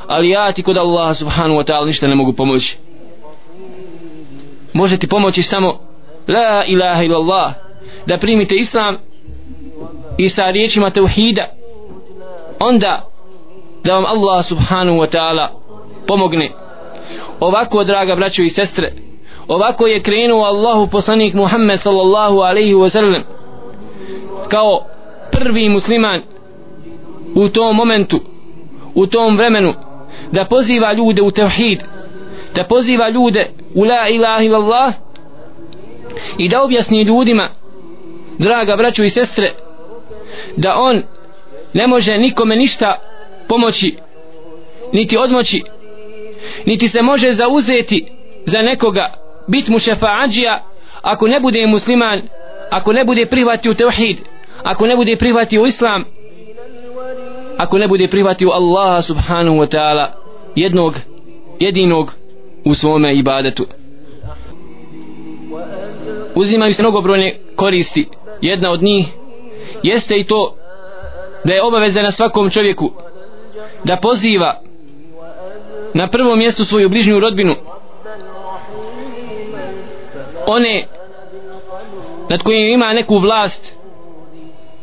ali 0.06 0.30
ja 0.30 0.52
ti 0.52 0.62
kod 0.62 0.76
Allaha 0.76 1.14
subhanahu 1.14 1.60
wa 1.60 1.64
ta'ala 1.64 1.86
ništa 1.86 2.06
ne 2.06 2.14
mogu 2.14 2.32
pomoći 2.32 2.76
može 4.72 4.96
ti 4.98 5.06
pomoći 5.06 5.42
samo 5.42 5.83
la 6.27 6.65
ilaha 6.65 7.03
illallah. 7.03 7.53
Da 8.05 8.17
primite 8.17 8.55
islam 8.55 8.97
i 10.17 10.29
sa 10.29 10.49
riječima 10.51 10.89
tevhida. 10.89 11.47
Onda 12.59 13.09
da 13.83 13.93
vam 13.93 14.05
Allah 14.05 14.45
subhanahu 14.45 14.97
wa 14.97 15.17
ta'ala 15.17 15.47
pomogne. 16.07 16.49
Ovako 17.39 17.83
draga 17.83 18.15
braćo 18.15 18.41
i 18.41 18.49
sestre 18.49 18.91
ovako 19.47 19.87
je 19.87 20.01
krenuo 20.01 20.45
Allahu 20.45 20.87
poslanik 20.87 21.33
Muhammed 21.33 21.79
sallallahu 21.79 22.39
alaihi 22.39 22.73
wa 22.73 22.89
sallam 22.89 23.23
kao 24.47 24.85
prvi 25.31 25.69
musliman 25.69 26.21
u 27.35 27.49
tom 27.49 27.75
momentu 27.75 28.19
u 28.95 29.07
tom 29.07 29.37
vremenu 29.37 29.73
da 30.31 30.45
poziva 30.45 30.93
ljude 30.93 31.21
u 31.21 31.31
tevhid 31.31 31.83
da 32.55 32.63
poziva 32.63 33.09
ljude 33.09 33.51
u 33.75 33.83
la 33.83 34.09
ilaha 34.09 34.43
illallah 34.43 34.93
i 36.37 36.49
da 36.49 36.63
objasni 36.63 37.01
ljudima 37.01 37.49
draga 38.37 38.75
braću 38.75 39.03
i 39.03 39.09
sestre 39.09 39.53
da 40.57 40.75
on 40.75 41.03
ne 41.73 41.87
može 41.87 42.17
nikome 42.17 42.55
ništa 42.55 42.99
pomoći 43.47 43.97
niti 44.93 45.17
odmoći 45.17 45.63
niti 46.65 46.87
se 46.87 47.01
može 47.01 47.33
zauzeti 47.33 48.05
za 48.45 48.61
nekoga 48.61 49.13
bit 49.47 49.67
mu 49.67 49.79
šefaađija 49.79 50.63
ako 51.01 51.27
ne 51.27 51.39
bude 51.39 51.67
musliman 51.67 52.21
ako 52.71 52.93
ne 52.93 53.05
bude 53.05 53.25
prihvatio 53.25 53.73
tevhid 53.73 54.17
ako 54.63 54.87
ne 54.87 54.95
bude 54.95 55.15
prihvatio 55.15 55.65
islam 55.65 56.05
ako 57.57 57.77
ne 57.77 57.87
bude 57.87 58.07
prihvatio 58.07 58.49
Allaha 58.49 59.01
subhanahu 59.01 59.57
wa 59.57 59.67
ta'ala 59.67 60.07
jednog 60.55 60.95
jedinog 61.59 62.13
u 62.65 62.73
svome 62.73 63.13
ibadetu 63.15 63.65
uzimaju 66.35 66.73
se 66.73 66.81
mnogobrojne 66.81 67.33
koristi. 67.55 68.07
Jedna 68.41 68.71
od 68.71 68.83
njih 68.83 69.07
jeste 69.83 70.17
i 70.17 70.23
to 70.23 70.55
da 71.43 71.53
je 71.53 71.63
obaveza 71.63 72.01
na 72.01 72.11
svakom 72.11 72.49
čovjeku 72.49 72.91
da 73.83 73.97
poziva 73.97 74.61
na 75.93 76.09
prvom 76.09 76.39
mjestu 76.39 76.65
svoju 76.65 76.89
bližnju 76.89 77.19
rodbinu. 77.19 77.55
One 80.47 80.83
nad 82.29 82.41
kojim 82.43 82.73
ima 82.73 82.93
neku 82.93 83.19
vlast 83.19 83.75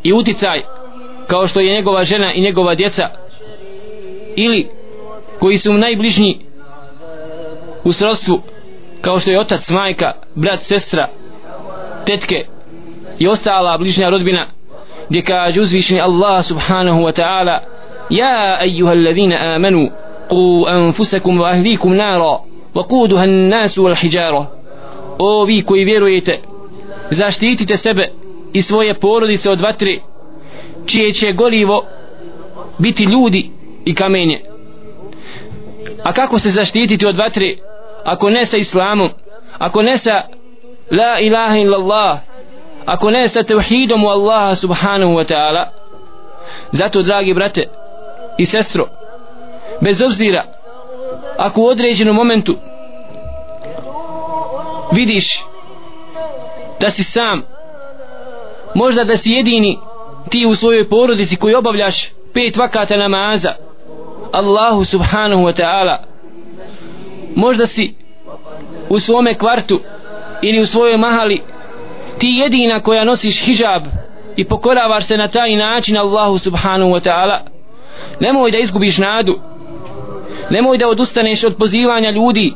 i 0.02 0.12
uticaj 0.12 0.62
kao 1.26 1.46
što 1.46 1.60
je 1.60 1.74
njegova 1.74 2.04
žena 2.04 2.32
i 2.34 2.40
njegova 2.40 2.74
djeca 2.74 3.08
ili 4.36 4.68
koji 5.40 5.58
su 5.58 5.72
najbližnji 5.72 6.38
u 7.84 7.92
srodstvu 7.92 8.42
kao 9.00 9.20
što 9.20 9.30
je 9.30 9.40
otac, 9.40 9.70
majka, 9.70 10.12
brat, 10.34 10.62
sestra, 10.62 11.08
tetke 12.06 12.46
i 13.18 13.28
ostala 13.28 13.78
bližnja 13.78 14.10
rodbina 14.10 14.46
gdje 15.08 15.22
kaže 15.22 15.60
uzvišeni 15.60 16.00
Allah 16.00 16.44
subhanahu 16.44 17.00
wa 17.00 17.12
ta'ala 17.12 17.60
Ja 18.10 18.58
ejuha 18.64 18.92
alladhina 18.92 19.54
amanu 19.54 19.90
qu 20.28 20.66
anfusakum 20.68 21.40
wa 21.40 21.50
ahlikum 21.50 21.94
nara 21.94 22.38
wa 22.74 22.84
kuduha 22.88 23.26
nasu 23.26 23.82
wal 23.84 23.94
hijara. 23.94 24.46
O 25.18 25.44
vi 25.44 25.62
koji 25.62 25.84
vjerujete 25.84 26.40
zaštitite 27.10 27.76
sebe 27.76 28.12
i 28.52 28.62
svoje 28.62 28.94
porodice 28.94 29.50
od 29.50 29.60
vatre 29.60 29.98
čije 30.86 31.12
će 31.12 31.32
gorivo 31.32 31.84
biti 32.78 33.04
ljudi 33.04 33.50
i 33.84 33.94
kamenje. 33.94 34.40
A 36.04 36.12
kako 36.12 36.38
se 36.38 36.50
zaštititi 36.50 37.06
od 37.06 37.16
vatre 37.16 37.56
ako 38.04 38.30
ne 38.30 38.46
sa 38.46 38.56
islamom 38.56 39.10
ako 39.58 39.82
ne 39.82 39.98
sa 39.98 40.22
la 40.90 41.20
ilaha 41.20 41.58
illallah. 41.58 42.18
Ako 42.86 43.10
ne 43.10 43.28
sa 43.28 43.42
tevhidom 43.42 44.04
u 44.04 44.08
Allaha 44.08 44.54
subhanahu 44.54 45.12
wa 45.12 45.24
ta'ala. 45.24 45.68
Zato 46.72 47.02
dragi 47.02 47.34
brate 47.34 47.68
i 48.38 48.46
sestro 48.46 48.86
bez 49.80 50.02
obzira 50.02 50.44
ako 51.38 51.60
u 51.60 51.66
određenom 51.66 52.16
momentu 52.16 52.56
vidiš 54.92 55.44
da 56.80 56.90
si 56.90 57.04
sam 57.04 57.42
možda 58.74 59.04
da 59.04 59.16
si 59.16 59.30
jedini 59.30 59.78
ti 60.30 60.46
u 60.46 60.54
svojoj 60.54 60.88
porodici 60.88 61.36
koji 61.36 61.54
obavljaš 61.54 62.10
pet 62.34 62.56
vakata 62.56 62.96
namaza 62.96 63.54
Allahu 64.32 64.84
subhanahu 64.84 65.42
wa 65.42 65.62
ta'ala 65.62 65.96
možda 67.34 67.66
si 67.66 67.94
u 68.88 68.98
svome 68.98 69.38
kvartu 69.38 69.80
ili 70.42 70.60
u 70.60 70.66
svojoj 70.66 70.96
mahali 70.96 71.42
ti 72.18 72.28
jedina 72.28 72.80
koja 72.80 73.04
nosiš 73.04 73.44
hijab 73.44 73.82
i 74.36 74.44
pokoravaš 74.44 75.04
se 75.04 75.16
na 75.16 75.28
taj 75.28 75.56
način 75.56 75.96
Allahu 75.96 76.38
subhanahu 76.38 76.90
wa 76.90 77.08
ta'ala 77.08 77.38
nemoj 78.20 78.50
da 78.50 78.58
izgubiš 78.58 78.98
nadu. 78.98 79.38
Nemoj 80.50 80.78
da 80.78 80.88
odustaneš 80.88 81.44
od 81.44 81.56
pozivanja 81.56 82.10
ljudi 82.10 82.54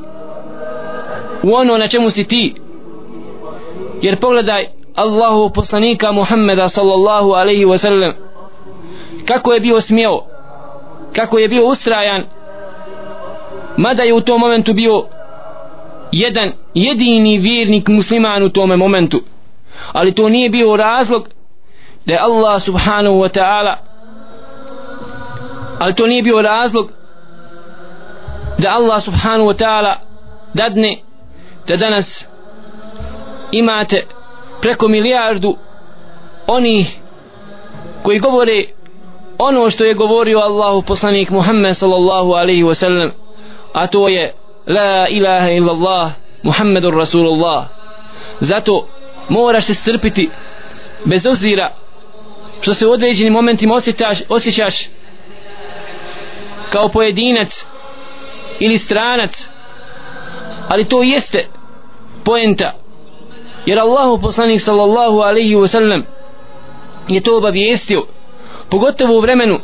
u 1.43 1.55
ono 1.55 1.79
na 1.79 1.89
čemu 1.89 2.11
si 2.11 2.25
ti. 2.25 2.55
Jer 4.03 4.17
pogledaj 4.21 4.67
Allahu 4.95 5.51
poslanika 5.55 6.13
Muhammeda 6.13 6.69
sallallahu 6.69 7.33
alaihi 7.33 7.65
wa 7.65 7.79
sallam 7.79 8.13
kako 9.25 9.53
je 9.53 9.61
bio 9.61 9.81
smio 9.81 10.21
kako 11.13 11.39
je 11.39 11.49
bio 11.49 11.67
ustrajan 11.67 12.25
mada 13.77 14.03
je 14.03 14.15
u 14.15 14.21
tom 14.21 14.41
momentu 14.41 14.73
bio 14.73 15.05
jedan 16.21 16.53
jedini 16.75 17.39
vjernik 17.39 17.89
musliman 17.89 18.43
u 18.43 18.49
tome 18.49 18.77
momentu. 18.77 19.21
Ali 19.93 20.15
to 20.15 20.29
nije 20.29 20.51
bio 20.51 20.77
razlog 20.77 21.29
da 22.07 22.15
je 22.15 22.21
Allah 22.21 22.63
subhanahu 22.63 23.17
wa 23.17 23.29
ta'ala 23.29 23.77
ali 25.79 25.95
to 25.95 26.07
nije 26.07 26.23
bio 26.23 26.43
razlog 26.43 26.91
da 28.59 28.71
Allah 28.71 29.03
subhanahu 29.03 29.51
wa 29.51 29.65
ta'ala 29.65 29.95
dadne 30.55 30.99
da 31.69 31.77
danas 31.77 32.29
imate 33.53 34.07
preko 34.61 34.89
milijardu 34.89 35.57
oni 36.47 36.87
koji 38.03 38.19
govore 38.19 38.65
ono 39.39 39.71
što 39.71 39.85
je 39.85 39.95
govorio 39.95 40.39
Allahu 40.39 40.83
poslanik 40.83 41.31
Muhammed 41.31 41.77
sallallahu 41.77 42.33
alaihi 42.33 42.65
wa 42.65 42.75
sallam 42.75 43.11
a 43.73 43.87
to 43.87 44.09
je 44.09 44.35
la 44.67 45.09
ilaha 45.09 45.51
illallah 45.51 46.13
Muhammedur 46.43 46.95
Rasulullah. 46.95 47.67
Zato 48.41 48.89
moraš 49.29 49.65
se 49.65 49.75
strpiti 49.75 50.31
bez 51.05 51.27
ozira 51.27 51.75
što 52.61 52.75
se 52.75 52.87
u 52.87 52.91
određenim 52.91 53.33
momentima 53.33 53.75
osjećaš, 53.75 54.19
osjećaš 54.29 54.89
kao 56.71 56.89
pojedinac 56.89 57.67
ili 58.61 58.79
stranac 58.79 59.49
ali 60.69 60.85
to 60.85 61.03
jeste 61.03 61.47
poenta. 62.25 62.73
Jer 63.67 63.79
Allahu 63.79 64.21
poslanik 64.21 64.61
sallallahu 64.61 65.21
alaihi 65.21 65.55
wa 65.55 65.67
sallam 65.67 66.03
je 67.09 67.21
to 67.21 67.37
obavijestio 67.37 68.07
pogotovo 68.71 69.19
u 69.19 69.21
vremenu 69.21 69.59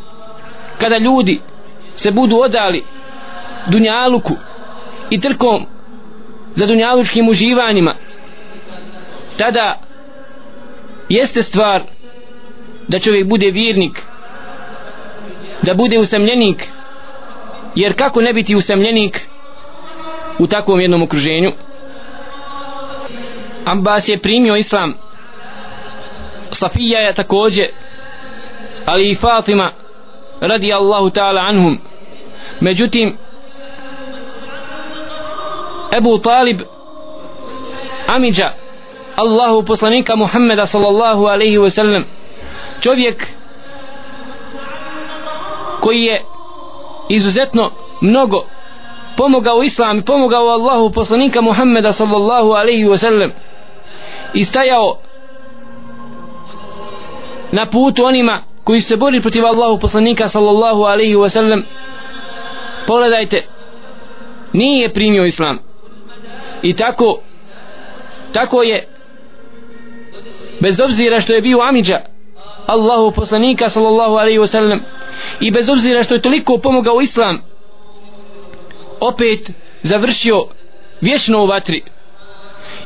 kada 0.77 0.97
ljudi 0.97 1.41
se 1.95 2.11
budu 2.11 2.37
odali 2.37 2.83
dunjaluku 3.67 4.33
i 5.13 5.19
trkom 5.19 5.65
za 6.55 6.65
dunjalučkim 6.65 7.29
uživanjima 7.29 7.95
tada 9.37 9.79
jeste 11.09 11.43
stvar 11.43 11.81
da 12.87 12.99
čovjek 12.99 13.27
bude 13.27 13.51
vjernik 13.51 14.01
da 15.61 15.73
bude 15.73 15.99
usamljenik 15.99 16.67
jer 17.75 17.97
kako 17.97 18.21
ne 18.21 18.33
biti 18.33 18.55
usamljenik 18.55 19.27
u 20.39 20.47
takvom 20.47 20.79
jednom 20.79 21.03
okruženju? 21.03 21.51
Ambas 23.65 24.07
je 24.07 24.19
primio 24.19 24.55
islam. 24.55 24.93
Safija 26.49 26.99
je 26.99 27.13
također 27.13 27.67
ali 28.85 29.09
i 29.09 29.15
Fatima 29.15 29.71
radi 30.41 30.73
Allahu 30.73 31.09
ta'ala 31.09 31.49
anhum. 31.49 31.79
Međutim 32.59 33.17
Ebu 35.97 36.17
Talib 36.17 36.61
Amidža 38.07 38.53
Allahu 39.15 39.63
poslanika 39.63 40.15
Muhammeda 40.15 40.65
sallallahu 40.65 41.27
alaihi 41.27 41.57
wa 41.57 41.69
sallam. 41.69 42.05
Čovjek 42.81 43.27
koji 45.79 46.01
je 46.01 46.25
izuzetno 47.09 47.71
mnogo 48.01 48.45
pomogao 49.17 49.63
islam 49.63 49.99
i 49.99 50.05
pomogao 50.05 50.49
Allahu 50.49 50.91
poslanika 50.91 51.41
Muhammeda 51.41 51.93
sallallahu 51.93 52.51
alaihi 52.51 52.85
wa 52.85 52.97
sallam 52.97 53.31
i 54.33 54.45
stajao 54.45 54.97
na 57.51 57.65
putu 57.65 58.05
onima 58.05 58.41
koji 58.63 58.81
se 58.81 58.95
bori 58.95 59.21
protiv 59.21 59.45
Allahu 59.45 59.79
poslanika 59.79 60.29
sallallahu 60.29 60.83
alaihi 60.83 61.15
wa 61.15 61.29
sallam. 61.29 61.63
Pogledajte 62.87 63.47
nije 64.53 64.93
primio 64.93 65.23
islam 65.23 65.72
i 66.63 66.75
tako 66.75 67.19
tako 68.31 68.63
je 68.63 68.87
bez 70.59 70.79
obzira 70.79 71.21
što 71.21 71.33
je 71.33 71.41
bio 71.41 71.59
Amidža 71.69 71.99
Allahu 72.67 73.11
poslanika 73.11 73.69
sallallahu 73.69 74.15
alaihi 74.15 74.39
wasallam 74.39 74.79
i 75.39 75.51
bez 75.51 75.69
obzira 75.69 76.03
što 76.03 76.13
je 76.13 76.21
toliko 76.21 76.57
pomogao 76.57 77.01
islam 77.01 77.41
opet 78.99 79.51
završio 79.83 80.45
vječno 81.01 81.43
u 81.43 81.47
vatri. 81.47 81.83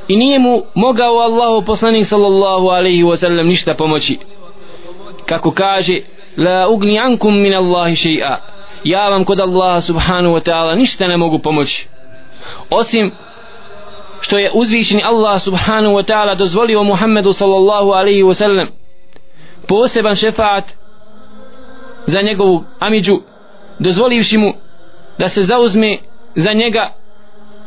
I 0.08 0.18
nije 0.18 0.40
mu 0.40 0.64
mogao 0.76 1.20
Allahu 1.20 1.66
poslanik 1.66 2.06
sallallahu 2.06 2.68
alaihi 2.68 3.04
wasallam 3.04 3.44
ništa 3.44 3.74
pomoći. 3.76 4.18
Kako 5.26 5.52
kaže 5.52 6.02
la 6.38 6.68
ugni 6.70 7.00
ankum 7.00 7.42
min 7.42 7.54
Allahi 7.54 7.96
še'a. 7.96 8.36
Ja 8.84 9.10
vam 9.10 9.26
kod 9.26 9.40
Allaha 9.40 9.82
subhanahu 9.82 10.36
wa 10.36 10.52
ta'ala 10.52 10.76
ništa 10.76 11.08
ne 11.08 11.18
mogu 11.18 11.40
pomoći. 11.40 11.88
Osim 12.70 13.12
što 14.22 14.38
je 14.38 14.52
uzvišeni 14.54 15.04
Allah 15.04 15.42
subhanahu 15.42 15.96
wa 15.96 16.06
ta'ala 16.06 16.36
dozvolio 16.36 16.84
Muhammedu 16.84 17.34
sallallahu 17.34 17.92
alaihi 17.92 18.24
wa 18.24 18.34
sallam. 18.34 18.68
Poseban 19.68 20.16
šefaat 20.16 20.64
za 22.06 22.22
njegovu 22.22 22.64
amidžu 22.80 23.18
dozvolivši 23.80 24.38
mu 24.38 24.54
da 25.18 25.30
se 25.30 25.44
zauzme 25.44 25.98
za 26.36 26.54
njega 26.54 26.94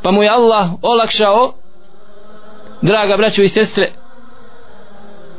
pa 0.03 0.11
mu 0.11 0.23
je 0.23 0.29
Allah 0.31 0.71
olakšao 0.83 1.53
draga 2.83 3.17
braćo 3.17 3.43
i 3.43 3.49
sestre 3.49 3.93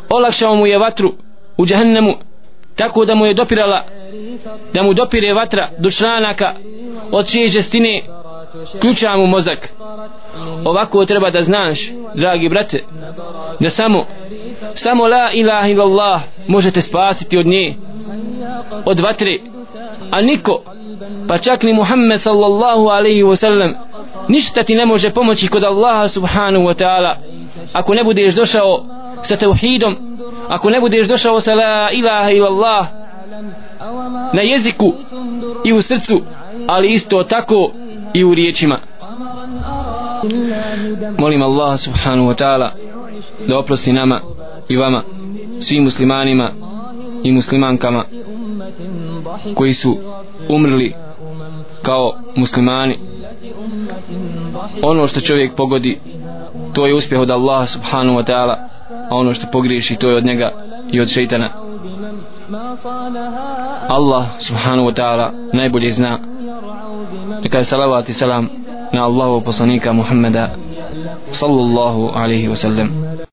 olakšao 0.09 0.55
mu 0.55 0.67
je 0.67 0.77
vatru 0.77 1.13
u 1.57 1.65
džahennemu 1.65 2.13
tako 2.75 3.05
da 3.05 3.15
mu 3.15 3.25
je 3.25 3.33
dopirala 3.33 3.83
da 4.73 4.83
mu 4.83 4.93
dopire 4.93 5.33
vatra 5.33 5.69
do 5.77 5.91
članaka 5.91 6.55
od 7.11 7.29
čije 7.29 7.49
žestine 7.49 8.03
ključa 8.81 9.17
mu 9.17 9.27
mozak. 9.27 9.69
Ovako 10.65 11.05
treba 11.05 11.29
da 11.29 11.41
znaš 11.41 11.79
dragi 12.15 12.49
brate 12.49 12.83
da 13.59 13.69
samo 13.69 14.05
samo 14.75 15.07
la 15.07 15.31
ilaha 15.33 15.67
illallah 15.67 16.21
možete 16.47 16.81
spasiti 16.81 17.37
od 17.37 17.45
nje 17.45 17.75
od 18.85 18.99
vatre 18.99 19.37
a 20.11 20.21
niko 20.21 20.63
pa 21.27 21.37
čak 21.37 21.63
ni 21.63 21.73
Muhammed 21.73 22.21
sallallahu 22.21 22.87
alaihi 22.87 23.23
wa 23.23 23.35
sallam 23.35 23.73
ništa 24.27 24.63
ti 24.63 24.75
ne 24.75 24.85
može 24.85 25.09
pomoći 25.09 25.47
kod 25.47 25.63
Allaha 25.63 26.07
subhanahu 26.07 26.65
wa 26.65 26.83
ta'ala. 26.83 27.15
Ako 27.73 27.93
ne 27.93 28.03
budeš 28.03 28.35
došao 28.35 28.85
sa 29.23 29.35
tauhidom 29.35 29.97
ako 30.49 30.69
ne 30.69 30.79
budeš 30.79 31.07
došao 31.07 31.39
sa 31.39 31.53
la 31.53 31.89
ilaha 31.91 32.31
illallah 32.31 32.87
na 34.33 34.41
jeziku 34.41 34.93
i 35.65 35.73
u 35.73 35.81
srcu 35.81 36.21
ali 36.67 36.87
isto 36.87 37.23
tako 37.23 37.71
i 38.13 38.23
u 38.23 38.33
riječima. 38.33 38.79
Molim 41.19 41.41
Allah 41.41 41.79
subhanahu 41.79 42.29
wa 42.29 42.35
ta'ala 42.35 42.71
da 43.47 43.59
oprosti 43.59 43.93
nama 43.93 44.21
i 44.69 44.77
vama 44.77 45.03
svim 45.59 45.83
muslimanima 45.83 46.51
i 47.23 47.31
muslimankama 47.31 48.05
koji 49.55 49.73
su 49.73 49.97
umrli 50.49 50.93
kao 51.81 52.13
muslimani. 52.35 52.97
Ono 54.83 55.07
što 55.07 55.21
čovjek 55.21 55.55
pogodi 55.55 55.99
to 56.73 56.87
je 56.87 56.93
uspjeh 56.93 57.21
od 57.21 57.31
Allaha 57.31 57.67
subhanahu 57.67 58.17
wa 58.17 58.31
ta'ala 58.31 58.55
a 59.09 59.15
ono 59.15 59.33
što 59.33 59.47
pogriješi 59.51 59.95
to 59.95 60.09
je 60.09 60.15
od 60.15 60.25
njega 60.25 60.51
i 60.91 61.01
od 61.01 61.09
šeitana. 61.09 61.49
Allah 63.89 64.25
subhanahu 64.39 64.87
wa 64.89 64.93
ta'ala 64.93 65.31
najbolje 65.53 65.91
zna 65.91 66.19
neka 67.43 67.57
je 67.57 67.65
salavat 67.65 68.09
i 68.09 68.13
salam 68.13 68.49
na 68.93 69.03
Allahu 69.05 69.41
poslanika 69.41 69.93
Muhammeda 69.93 70.49
sallallahu 71.31 72.11
alaihi 72.15 72.47
wa 72.47 72.55
sallam. 72.55 73.10